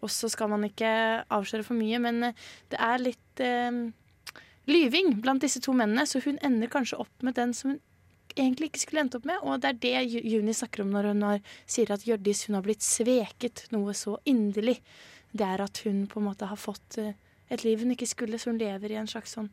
Og 0.05 0.13
så 0.13 0.29
skal 0.33 0.51
man 0.53 0.67
ikke 0.67 0.91
avsløre 1.33 1.65
for 1.67 1.79
mye, 1.79 2.01
men 2.03 2.31
eh, 2.31 2.47
det 2.73 2.81
er 2.83 3.03
litt 3.03 3.45
eh, 3.45 3.83
lyving 4.69 5.19
blant 5.25 5.45
disse 5.45 5.63
to 5.65 5.75
mennene, 5.77 6.07
så 6.09 6.21
hun 6.25 6.41
ender 6.45 6.73
kanskje 6.73 7.01
opp 7.07 7.27
med 7.27 7.39
den 7.39 7.55
som 7.57 7.75
hun 7.75 7.83
egentlig 8.37 8.71
ikke 8.71 8.83
skulle 8.85 9.05
endt 9.07 9.17
opp 9.19 9.27
med. 9.29 9.41
Og 9.43 9.63
det 9.63 9.73
er 9.73 9.83
det 9.83 10.25
Juni 10.29 10.55
snakker 10.57 10.85
om 10.85 10.93
når 10.93 11.13
hun 11.13 11.27
har, 11.27 11.45
sier 11.69 11.93
at 11.95 12.05
Hjørdis 12.07 12.47
hun 12.49 12.59
har 12.59 12.67
blitt 12.67 12.85
sveket 12.85 13.67
noe 13.75 13.95
så 13.97 14.19
inderlig. 14.29 14.79
Det 15.37 15.47
er 15.47 15.63
at 15.65 15.81
hun 15.87 16.05
på 16.11 16.21
en 16.21 16.29
måte 16.29 16.49
har 16.51 16.61
fått 16.61 17.01
eh, 17.03 17.17
et 17.51 17.65
liv 17.65 17.79
hun 17.79 17.95
ikke 17.95 18.09
skulle, 18.09 18.39
så 18.39 18.51
hun 18.51 18.59
lever 18.59 18.93
i 18.93 18.99
en 19.01 19.11
slags 19.11 19.37
sånn 19.37 19.51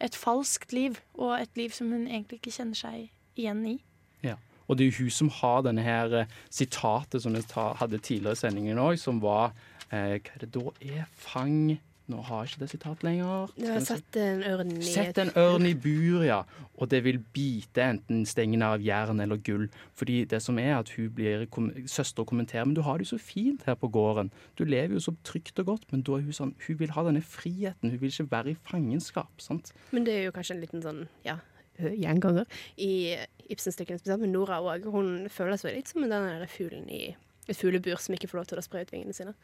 et 0.00 0.16
falskt 0.16 0.72
liv. 0.72 0.98
Og 1.14 1.34
et 1.36 1.56
liv 1.56 1.72
som 1.76 1.90
hun 1.92 2.06
egentlig 2.06 2.40
ikke 2.40 2.54
kjenner 2.54 2.78
seg 2.78 3.10
igjen 3.38 3.64
i. 3.68 3.76
Ja. 4.24 4.36
Og 4.68 4.78
det 4.78 4.86
er 4.86 4.90
jo 4.92 5.04
hun 5.04 5.14
som 5.14 5.30
har 5.40 5.64
denne 5.66 5.82
her 5.82 6.12
eh, 6.14 6.32
sitatet 6.52 7.24
som 7.24 7.34
jeg 7.34 7.48
hadde 7.52 7.98
tidligere 7.98 8.38
i 8.38 8.42
sendingen 8.44 8.78
òg, 8.78 8.98
som 9.02 9.18
var 9.22 9.50
eh, 9.90 10.20
Hva 10.20 10.36
er 10.36 10.44
det 10.44 10.52
da 10.54 10.66
er? 10.78 11.08
Fang 11.10 11.80
nå 12.10 12.20
har 12.26 12.44
jeg 12.44 12.52
ikke 12.52 12.62
det 12.62 12.68
sitatet 12.72 13.04
lenger. 13.06 13.52
Du 13.56 13.66
har 13.70 13.84
sett 13.86 14.18
en 14.20 14.42
ørn 14.46 14.72
i 14.76 14.86
Sett 14.86 15.20
en 15.22 15.32
ørn 15.38 15.68
i 15.68 15.74
bur, 15.78 16.24
ja. 16.26 16.40
Og 16.80 16.90
det 16.92 17.02
vil 17.04 17.20
bite 17.34 17.84
enten 17.84 18.24
stengene 18.28 18.72
av 18.74 18.84
jern 18.84 19.22
eller 19.22 19.40
gull. 19.46 19.68
Fordi 19.98 20.22
det 20.30 20.42
som 20.44 20.58
er 20.62 20.74
at 20.78 20.92
hun 20.96 21.10
blir 21.16 21.46
søster 21.90 22.24
og 22.24 22.30
kommenterer 22.32 22.66
Men 22.68 22.74
du 22.78 22.82
har 22.86 22.98
det 22.98 23.06
jo 23.06 23.16
så 23.16 23.22
fint 23.22 23.64
her 23.68 23.78
på 23.78 23.90
gården. 23.92 24.32
Du 24.58 24.64
lever 24.64 24.96
jo 24.96 25.04
så 25.04 25.14
trygt 25.24 25.58
og 25.62 25.72
godt. 25.72 25.86
Men 25.92 26.02
da 26.06 26.18
er 26.18 26.26
hun 26.26 26.36
sånn 26.36 26.54
Hun 26.66 26.80
vil 26.80 26.94
ha 26.96 27.06
denne 27.06 27.22
friheten. 27.22 27.90
Hun 27.90 28.00
vil 28.00 28.12
ikke 28.12 28.30
være 28.30 28.54
i 28.54 28.58
fangenskap. 28.70 29.32
sant? 29.38 29.72
Men 29.90 30.04
det 30.04 30.16
er 30.16 30.28
jo 30.28 30.34
kanskje 30.36 30.56
en 30.56 30.64
liten 30.64 30.84
sånn 30.84 31.06
ja, 31.24 31.38
gjenganger 31.78 32.46
i 32.76 33.16
Ibsen-stykkene 33.50 33.98
spesielt, 33.98 34.22
med 34.22 34.34
Nora 34.34 34.60
òg. 34.62 34.86
Hun 34.90 35.28
føler 35.32 35.58
seg 35.60 35.76
litt 35.76 35.90
som 35.90 36.04
den 36.04 36.12
der 36.12 36.46
fuglen 36.50 36.88
i 36.90 37.14
et 37.50 37.58
fuglebur 37.58 37.98
som 37.98 38.14
ikke 38.14 38.30
får 38.30 38.40
lov 38.40 38.50
til 38.50 38.60
å 38.60 38.64
spre 38.64 38.84
ut 38.84 38.92
vingene 38.94 39.16
sine. 39.16 39.34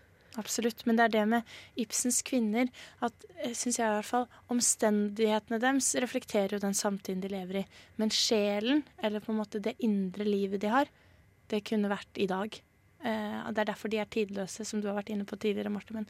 Absolutt. 0.41 0.85
Men 0.87 0.99
det 0.99 1.07
er 1.07 1.15
det 1.15 1.25
med 1.31 1.57
Ibsens 1.81 2.21
kvinner 2.27 2.69
at 3.05 3.27
eh, 3.39 3.55
synes 3.57 3.79
jeg 3.81 3.89
i 3.89 3.97
hvert 3.97 4.09
fall, 4.09 4.29
omstendighetene 4.53 5.61
deres 5.63 5.95
reflekterer 6.03 6.57
jo 6.57 6.63
den 6.63 6.77
samtiden 6.77 7.25
de 7.25 7.33
lever 7.33 7.63
i. 7.63 7.67
Men 8.01 8.13
sjelen, 8.15 8.85
eller 9.03 9.25
på 9.25 9.33
en 9.33 9.41
måte 9.41 9.63
det 9.65 9.77
indre 9.85 10.27
livet 10.29 10.63
de 10.65 10.73
har, 10.73 10.93
det 11.53 11.65
kunne 11.69 11.93
vært 11.93 12.21
i 12.21 12.29
dag. 12.31 12.59
Eh, 13.01 13.39
det 13.53 13.65
er 13.65 13.71
derfor 13.73 13.93
de 13.93 14.01
er 14.03 14.11
tidløse, 14.13 14.67
som 14.69 14.83
du 14.83 14.91
har 14.91 14.99
vært 14.99 15.13
inne 15.15 15.29
på 15.29 15.39
tidligere, 15.41 15.73
Marte. 15.73 15.97
Men 15.97 16.09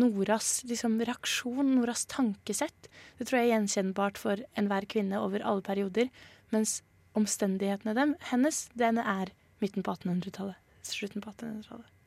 Noras 0.00 0.62
liksom, 0.68 1.00
reaksjon, 1.04 1.74
Noras 1.76 2.06
tankesett, 2.08 2.88
det 3.18 3.28
tror 3.28 3.40
jeg 3.40 3.50
er 3.50 3.54
gjenkjennbart 3.56 4.20
for 4.20 4.44
enhver 4.58 4.88
kvinne 4.88 5.20
over 5.20 5.44
alle 5.44 5.64
perioder. 5.64 6.12
Mens 6.52 6.80
omstendighetene 7.16 7.96
dem, 7.96 8.14
hennes, 8.32 8.66
den 8.76 9.00
er 9.00 9.32
midten 9.64 9.84
på 9.84 9.96
1800-tallet. 9.96 10.60
Slutten 10.82 11.24
på 11.24 11.32
1800-tallet 11.32 12.01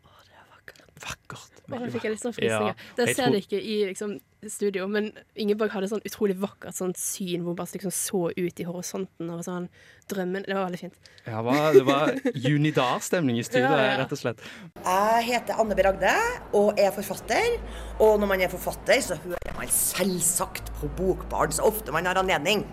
vakkert. 1.02 1.56
Nå 1.68 1.80
fikk 1.92 2.06
jeg 2.06 2.14
litt 2.14 2.22
sånn 2.22 2.34
frysninger. 2.36 2.76
Ja, 2.76 2.94
det 2.98 3.08
ser 3.16 3.28
tror... 3.28 3.38
ikke 3.40 3.60
i 3.60 3.76
liksom, 3.90 4.14
studio, 4.52 4.86
men 4.92 5.10
Ingeborg 5.40 5.74
hadde 5.74 5.90
sånn 5.92 6.04
utrolig 6.06 6.36
vakkert 6.40 6.78
sånn 6.78 6.94
syn 7.00 7.44
hvor 7.44 7.54
hun 7.54 7.60
bare 7.60 7.76
liksom 7.76 7.94
så 7.96 8.22
ut 8.30 8.62
i 8.62 8.68
horisonten 8.68 9.32
og 9.34 9.42
sånn 9.48 9.68
drømmen. 10.12 10.46
Det 10.46 10.56
var 10.56 10.70
veldig 10.70 10.82
fint. 10.84 11.12
Ja, 11.26 11.42
det 11.74 11.84
var 11.88 12.14
junidar-stemning 12.46 13.42
i 13.42 13.46
studio, 13.48 13.74
ja, 13.74 13.90
ja. 13.90 13.98
rett 14.04 14.16
og 14.16 14.22
slett. 14.22 14.46
Jeg 14.78 15.28
heter 15.32 15.62
Anne 15.64 15.78
Bragde 15.78 16.16
og 16.56 16.80
er 16.80 16.94
forfatter. 16.96 17.60
Og 18.00 18.16
når 18.22 18.32
man 18.32 18.46
er 18.46 18.54
forfatter, 18.54 19.02
så 19.04 19.20
hører 19.26 19.58
man 19.58 19.72
selvsagt 19.74 20.72
på 20.80 20.92
Bokbarn 21.00 21.56
så 21.56 21.68
ofte 21.68 21.96
man 21.96 22.08
har 22.08 22.22
anledning. 22.22 22.64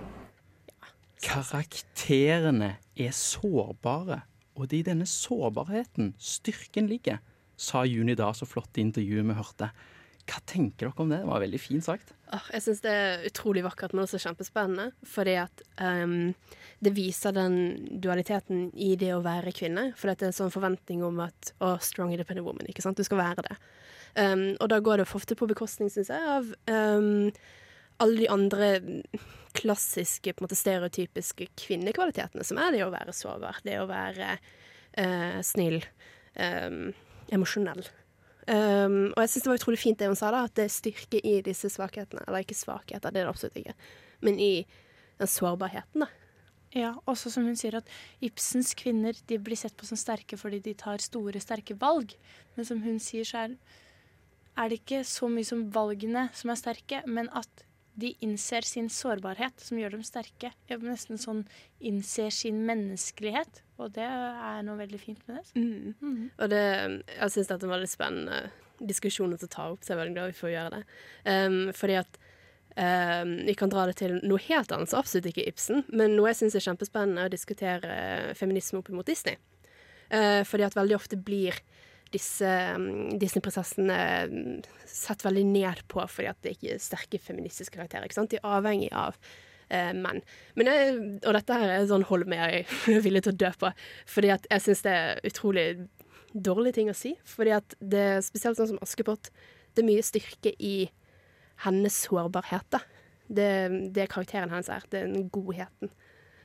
Karakterene 1.22 2.74
er 2.98 3.12
sårbare, 3.14 4.24
og 4.58 4.68
det 4.68 4.80
er 4.80 4.82
i 4.82 4.88
denne 4.90 5.06
sårbarheten 5.08 6.12
styrken 6.20 6.90
ligger 6.90 7.22
sa 7.62 7.84
Juni 7.86 8.16
da 8.18 8.32
så 8.34 8.48
flott 8.48 8.78
i 8.78 8.86
intervjuet 8.86 9.28
vi 9.28 9.38
hørte. 9.38 9.70
Hva 10.22 10.38
tenker 10.46 10.86
dere 10.86 11.02
om 11.02 11.10
det? 11.10 11.18
Det 11.22 11.28
var 11.28 11.42
veldig 11.42 11.58
fint 11.58 11.84
sagt. 11.84 12.12
Jeg 12.54 12.62
syns 12.64 12.80
det 12.84 12.92
er 12.94 13.24
utrolig 13.26 13.64
vakkert, 13.66 13.94
men 13.94 14.04
også 14.04 14.20
kjempespennende. 14.22 14.92
Fordi 15.08 15.34
at 15.42 15.64
um, 15.82 16.30
det 16.82 16.92
viser 16.96 17.34
den 17.36 17.56
dualiteten 18.02 18.68
i 18.78 18.94
det 18.98 19.10
å 19.16 19.22
være 19.24 19.54
kvinne. 19.56 19.90
For 19.98 20.08
det 20.08 20.22
er 20.22 20.30
en 20.30 20.38
sånn 20.38 20.54
forventning 20.54 21.02
om 21.06 21.20
at 21.26 21.52
å, 21.58 21.74
strong 21.82 22.14
independent 22.14 22.46
woman, 22.46 22.70
ikke 22.70 22.84
sant. 22.84 23.00
Du 23.00 23.06
skal 23.06 23.20
være 23.20 23.46
det. 23.48 23.58
Um, 24.14 24.46
og 24.60 24.70
da 24.70 24.78
går 24.84 25.02
det 25.02 25.10
ofte 25.10 25.36
på 25.38 25.50
bekostning, 25.50 25.90
syns 25.92 26.12
jeg, 26.12 26.22
av 26.22 26.48
um, 26.70 27.30
alle 28.02 28.22
de 28.22 28.32
andre 28.32 28.72
klassiske, 29.58 30.32
på 30.32 30.42
en 30.42 30.46
måte 30.46 30.58
stereotypiske 30.58 31.50
kvinnekvalitetene, 31.60 32.46
som 32.46 32.60
er 32.62 32.76
det 32.76 32.86
å 32.86 32.92
være 32.94 33.14
sårbar. 33.16 33.62
Det 33.66 33.78
å 33.82 33.88
være 33.90 34.36
uh, 34.38 35.40
snill, 35.44 35.82
um, 36.38 36.92
emosjonell. 37.32 37.84
Um, 38.42 39.12
og 39.12 39.20
jeg 39.22 39.30
syns 39.30 39.44
det 39.44 39.50
var 39.52 39.60
utrolig 39.60 39.78
fint 39.78 40.00
det 40.00 40.08
hun 40.10 40.18
sa, 40.18 40.32
da, 40.34 40.46
at 40.48 40.56
det 40.58 40.66
er 40.66 40.74
styrke 40.74 41.20
i 41.22 41.36
disse 41.46 41.70
svakhetene. 41.70 42.24
Eller 42.26 42.42
ikke 42.42 42.58
svakheter, 42.58 43.12
det 43.12 43.22
er 43.22 43.28
det 43.28 43.30
absolutt 43.30 43.60
ikke, 43.60 43.76
men 44.26 44.40
i 44.42 44.54
den 45.20 45.30
sårbarheten, 45.30 46.06
da. 46.06 46.10
Ja, 46.72 46.94
også 47.04 47.28
som 47.28 47.44
hun 47.44 47.56
sier 47.60 47.74
at 47.82 47.88
Ibsens 48.24 48.70
kvinner 48.80 49.16
de 49.28 49.36
blir 49.44 49.58
sett 49.60 49.74
på 49.76 49.84
som 49.84 49.98
sterke 50.00 50.38
fordi 50.40 50.62
de 50.64 50.72
tar 50.80 51.02
store, 51.04 51.40
sterke 51.42 51.76
valg. 51.76 52.14
Men 52.56 52.64
som 52.64 52.80
hun 52.80 52.96
sier, 53.02 53.28
så 53.28 53.42
er, 53.42 53.58
er 54.56 54.72
det 54.72 54.78
ikke 54.80 55.02
så 55.04 55.28
mye 55.28 55.44
som 55.44 55.66
valgene 55.74 56.30
som 56.32 56.52
er 56.52 56.60
sterke, 56.60 57.02
men 57.04 57.28
at 57.36 57.66
de 57.94 58.14
innser 58.24 58.64
sin 58.64 58.88
sårbarhet, 58.92 59.60
som 59.60 59.78
gjør 59.78 59.96
dem 59.96 60.04
sterke. 60.06 60.52
Nesten 60.80 61.20
sånn 61.20 61.44
innser 61.84 62.32
sin 62.32 62.62
menneskelighet. 62.68 63.62
Og 63.82 63.92
det 63.96 64.06
er 64.06 64.62
noe 64.66 64.78
veldig 64.80 65.00
fint 65.00 65.22
med 65.28 65.40
det. 65.40 65.60
Mm. 65.60 65.94
Mm. 66.00 66.24
Og 66.38 66.52
det, 66.52 66.64
jeg 67.18 67.34
syns 67.34 67.50
dette 67.50 67.60
er 67.60 67.68
en 67.68 67.74
veldig 67.74 67.90
spennende 67.90 68.42
diskusjon 68.82 69.34
å 69.34 69.40
ta 69.46 69.68
opp, 69.70 69.82
så 69.82 69.92
jeg 69.92 69.96
er 69.96 70.02
veldig 70.02 70.16
glad 70.16 70.32
vi 70.32 70.40
får 70.40 70.54
gjøre 70.54 70.74
det. 70.76 70.82
Um, 71.28 71.58
fordi 71.76 71.98
at 72.00 72.18
um, 72.74 73.34
vi 73.46 73.56
kan 73.58 73.72
dra 73.72 73.86
det 73.90 73.98
til 74.00 74.18
noe 74.24 74.42
helt 74.48 74.74
annet, 74.74 74.90
så 74.90 75.02
absolutt 75.02 75.28
ikke 75.30 75.46
Ibsen, 75.52 75.84
men 75.92 76.16
noe 76.16 76.32
jeg 76.32 76.40
syns 76.42 76.58
er 76.58 76.66
kjempespennende 76.66 77.28
å 77.28 77.32
diskutere 77.32 78.34
feminisme 78.38 78.80
opp 78.80 78.90
mot 78.94 79.06
Disney. 79.06 79.38
Uh, 80.12 80.42
fordi 80.48 80.66
at 80.66 80.76
veldig 80.76 80.98
ofte 80.98 81.20
blir 81.20 81.60
disse 82.12 82.48
um, 82.76 83.14
Disney-prinsessene 83.20 83.96
um, 84.28 84.60
sett 84.88 85.24
veldig 85.24 85.44
ned 85.48 85.82
på 85.90 86.04
fordi 86.10 86.28
at 86.30 86.38
det 86.44 86.56
ikke 86.56 86.76
er 86.76 86.82
sterke 86.82 87.20
feministiske 87.22 87.74
karakterer. 87.76 88.06
ikke 88.06 88.18
sant? 88.18 88.32
De 88.32 88.40
er 88.40 88.52
avhengig 88.58 88.90
av 88.92 89.16
uh, 89.16 89.92
menn. 89.96 90.22
Men 90.58 90.70
jeg, 90.70 90.94
og 91.22 91.36
dette 91.38 91.58
her 91.62 91.74
er 91.74 91.88
sånn 91.90 92.06
hold 92.10 92.28
er 92.36 92.62
villig 93.04 93.24
til 93.26 93.34
å 93.34 93.40
dø 93.44 93.52
på, 93.64 93.72
fordi 94.08 94.32
at 94.34 94.48
jeg 94.50 94.66
syns 94.66 94.86
det 94.86 94.96
er 95.00 95.22
utrolig 95.32 95.66
dårlige 96.32 96.78
ting 96.80 96.92
å 96.92 96.96
si. 96.96 97.14
Fordi 97.28 97.56
at 97.56 97.76
det 97.80 98.06
er 98.16 98.24
spesielt 98.24 98.58
sånn 98.58 98.74
som 98.74 98.82
Askepott, 98.84 99.32
det 99.72 99.84
er 99.84 99.88
mye 99.88 100.04
styrke 100.04 100.54
i 100.58 100.76
hennes 101.66 101.98
sårbarhet. 102.06 102.68
da. 102.72 102.82
Det, 103.32 103.50
det 103.94 104.10
karakteren 104.12 104.50
hennes 104.52 104.68
er 104.72 104.84
den 104.92 105.28
godheten. 105.32 105.92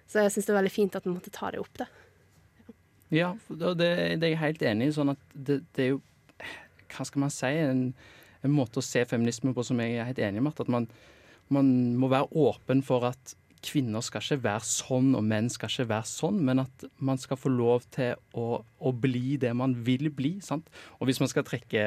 Så 0.08 0.24
jeg 0.24 0.36
syns 0.36 0.48
det 0.48 0.54
er 0.54 0.60
veldig 0.62 0.72
fint 0.72 0.96
at 0.96 1.08
man 1.08 1.18
måtte 1.18 1.34
ta 1.36 1.52
det 1.52 1.60
opp. 1.60 1.74
da. 1.80 1.88
Ja, 3.14 3.34
det, 3.48 3.90
det 4.20 4.28
er 4.28 4.34
jeg 4.34 4.42
helt 4.42 4.64
enig 4.68 4.90
i. 4.90 4.96
Sånn 4.96 5.14
at 5.14 5.22
det, 5.34 5.62
det, 5.78 5.84
er 5.86 5.94
jo 5.94 6.02
Hva 6.92 7.06
skal 7.08 7.24
man 7.24 7.34
si? 7.34 7.52
En, 7.64 7.84
en, 8.44 8.54
måte 8.54 8.82
å 8.82 8.86
se 8.86 9.04
feminisme 9.08 9.54
på 9.56 9.66
som 9.66 9.80
jeg 9.84 9.96
er 9.96 10.10
helt 10.10 10.24
enig 10.24 10.44
med. 10.44 10.60
At 10.60 10.72
man, 10.72 10.90
man 11.54 11.70
må 12.00 12.12
være 12.12 12.32
åpen 12.36 12.84
for 12.86 13.08
at 13.12 13.36
kvinner 13.66 14.04
skal 14.06 14.24
ikke 14.24 14.44
være 14.44 14.66
sånn, 14.68 15.14
og 15.18 15.24
menn 15.26 15.50
skal 15.52 15.72
ikke 15.72 15.88
være 15.90 16.08
sånn, 16.10 16.40
men 16.46 16.62
at 16.64 16.86
man 17.04 17.20
skal 17.22 17.40
få 17.40 17.52
lov 17.52 17.86
til 17.94 18.18
å, 18.38 18.62
å 18.62 18.92
bli 18.94 19.38
det 19.42 19.54
man 19.58 19.76
vil 19.88 20.10
bli. 20.14 20.38
sant? 20.46 20.70
Og 20.98 21.10
hvis 21.10 21.22
man 21.24 21.32
skal 21.32 21.46
trekke 21.48 21.84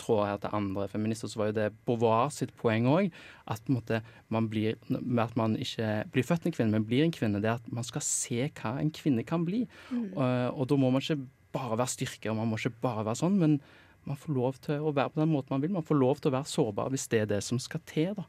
tråder 0.00 0.30
her 0.30 0.40
til 0.42 0.56
andre 0.56 0.86
feminister, 0.92 1.30
så 1.30 1.42
var 1.42 1.50
jo 1.50 1.58
det 1.60 1.68
Beauvoir 1.88 2.32
sitt 2.34 2.54
poeng 2.60 2.88
òg. 2.90 3.10
At, 3.50 3.66
man 3.70 4.48
blir, 4.50 4.78
at 4.90 5.36
man 5.38 5.58
ikke 5.58 5.90
blir 6.14 6.26
født 6.26 6.48
en 6.48 6.56
kvinne, 6.56 6.74
men 6.76 6.86
blir 6.88 7.04
en 7.04 7.14
kvinne. 7.14 7.42
Det 7.42 7.50
er 7.50 7.60
at 7.60 7.70
man 7.74 7.86
skal 7.86 8.04
se 8.06 8.48
hva 8.48 8.76
en 8.80 8.94
kvinne 8.94 9.26
kan 9.26 9.44
bli. 9.46 9.64
Mm. 9.90 10.10
Og, 10.14 10.26
og, 10.54 10.64
da 10.70 10.80
må 10.80 10.92
man 10.94 11.04
ikke 11.04 11.20
bare 11.54 11.80
være 11.80 11.96
styrke, 11.96 12.30
og 12.30 12.38
man 12.38 12.50
må 12.50 12.60
ikke 12.60 12.78
bare 12.82 13.06
være 13.08 13.22
sånn, 13.24 13.40
men 13.40 13.60
man 14.08 14.18
får 14.18 14.32
lov 14.32 14.60
til 14.64 14.84
å 14.84 14.92
være 14.96 15.12
på 15.12 15.20
den 15.20 15.32
måten 15.32 15.52
man 15.52 15.64
vil. 15.64 15.74
Man 15.74 15.86
får 15.86 15.98
lov 15.98 16.20
til 16.20 16.30
å 16.30 16.38
være 16.38 16.48
sårbar 16.48 16.92
hvis 16.94 17.08
det 17.12 17.24
er 17.24 17.32
det 17.34 17.42
som 17.44 17.60
skal 17.60 17.82
til. 17.88 18.14
da. 18.16 18.24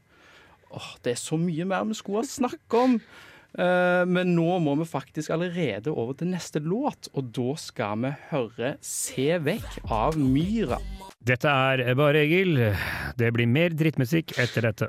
Åh, 0.72 0.88
det 1.04 1.14
er 1.14 1.20
så 1.20 1.38
mye 1.40 1.66
mer 1.68 1.84
vi 1.90 1.98
skulle 1.98 2.22
ha 2.22 2.28
snakket 2.28 2.78
om. 2.78 2.96
Uh, 3.52 4.08
men 4.08 4.30
nå 4.32 4.56
må 4.64 4.72
vi 4.80 4.88
faktisk 4.88 5.34
allerede 5.34 5.92
over 5.92 6.16
til 6.16 6.30
neste 6.32 6.62
låt, 6.64 7.10
og 7.12 7.28
da 7.36 7.52
skal 7.60 8.00
vi 8.00 8.12
høre 8.30 8.76
'Se 8.80 9.36
vekk' 9.36 9.82
av 9.92 10.16
Myra. 10.16 10.80
Dette 11.20 11.48
er 11.48 11.94
bare 11.94 12.24
Egil. 12.24 12.56
Det 13.18 13.32
blir 13.32 13.46
mer 13.46 13.76
drittmusikk 13.76 14.38
etter 14.40 14.72
dette. 14.72 14.88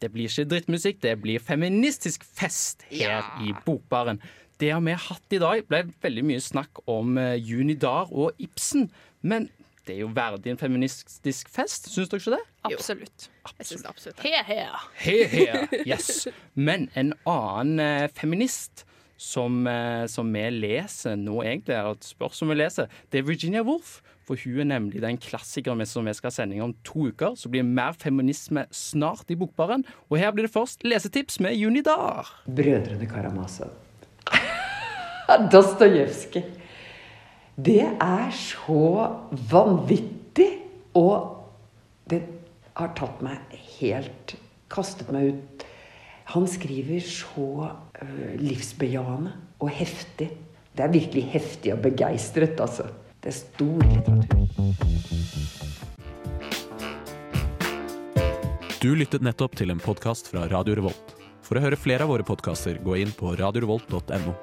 Det 0.00 0.08
blir 0.08 0.30
ikke 0.30 0.48
drittmusikk, 0.48 1.02
det 1.02 1.20
blir 1.20 1.38
feministisk 1.38 2.24
fest 2.24 2.82
her 2.88 3.20
ja. 3.20 3.24
i 3.44 3.52
Bokbaren. 3.66 4.20
Det 4.60 4.72
har 4.72 4.80
vi 4.80 4.96
hatt 4.96 5.36
i 5.36 5.40
dag. 5.40 5.62
ble 5.68 5.84
veldig 6.00 6.24
mye 6.24 6.40
snakk 6.40 6.80
om 6.88 7.18
uh, 7.20 7.36
Junidar 7.36 8.08
og 8.08 8.32
Ibsen. 8.40 8.88
Men 9.20 9.50
det 9.86 9.96
er 9.96 10.02
jo 10.02 10.10
verdig 10.14 10.52
en 10.52 10.60
feministisk 10.60 11.48
fest, 11.52 11.88
syns 11.92 12.10
dere 12.10 12.20
ikke 12.20 12.36
det? 12.36 12.42
Absolutt. 12.68 13.30
Absolutt 13.48 14.20
He, 14.22 14.32
he. 14.46 14.60
he, 15.00 15.16
he. 15.32 15.82
Yes. 15.88 16.28
Men 16.54 16.88
en 16.98 17.14
annen 17.28 17.80
eh, 17.80 18.06
feminist 18.14 18.84
som, 19.20 19.66
eh, 19.66 20.04
som, 20.08 20.30
vi 20.32 20.44
leser 20.52 21.16
nå, 21.20 21.40
egentlig, 21.42 21.76
er 21.76 21.90
et 21.90 22.06
spørsmål 22.12 22.54
vi 22.54 22.60
leser, 22.62 22.94
det 23.12 23.20
er 23.20 23.28
Virginia 23.28 23.64
Woolf. 23.66 23.98
For 24.28 24.38
hun 24.44 24.60
er 24.62 24.68
nemlig 24.76 25.00
den 25.02 25.18
klassikeren 25.18 25.82
som 25.88 26.06
vi 26.06 26.14
skal 26.14 26.30
ha 26.30 26.36
sending 26.36 26.62
om 26.62 26.76
to 26.86 27.08
uker. 27.10 27.34
Så 27.34 27.50
blir 27.50 27.64
det 27.64 27.72
mer 27.74 27.96
feminisme 27.98 28.62
snart 28.70 29.32
i 29.32 29.34
Bokbaren. 29.34 29.82
Og 30.06 30.20
her 30.20 30.30
blir 30.30 30.46
det 30.46 30.54
først 30.54 30.86
lesetips 30.86 31.40
med 31.42 31.58
Junidar. 31.58 32.30
Brødrene 32.46 33.10
Karamazov. 33.10 33.74
Dostojevskij. 35.52 36.59
Det 37.56 37.82
er 37.86 38.30
så 38.36 38.84
vanvittig. 39.50 40.50
Og 40.98 41.36
det 42.10 42.22
har 42.78 42.94
tatt 42.98 43.20
meg 43.22 43.58
helt 43.78 44.36
Kastet 44.70 45.08
meg 45.10 45.32
ut. 45.34 45.64
Han 46.30 46.44
skriver 46.46 47.02
så 47.02 47.46
uh, 47.66 48.34
livsbejaende 48.38 49.32
og 49.58 49.72
heftig. 49.74 50.28
Det 50.78 50.84
er 50.84 50.92
virkelig 50.92 51.24
heftig 51.32 51.72
og 51.74 51.82
begeistret, 51.82 52.54
altså. 52.62 52.86
Det 53.18 53.32
er 53.32 53.36
stor 53.40 53.82
litteratur. 53.82 54.46
Du 58.80 58.94
lyttet 58.94 59.26
nettopp 59.26 59.58
til 59.58 59.74
en 59.74 59.82
podkast 59.82 60.30
fra 60.30 60.46
Radio 60.54 60.78
Revolt. 60.78 61.12
For 61.44 61.58
å 61.58 61.66
høre 61.66 61.76
flere 61.76 62.06
av 62.06 62.14
våre 62.14 62.24
podkaster, 62.24 62.78
gå 62.78 63.02
inn 63.02 63.10
på 63.12 63.34
radiorevolt.no. 63.42 64.38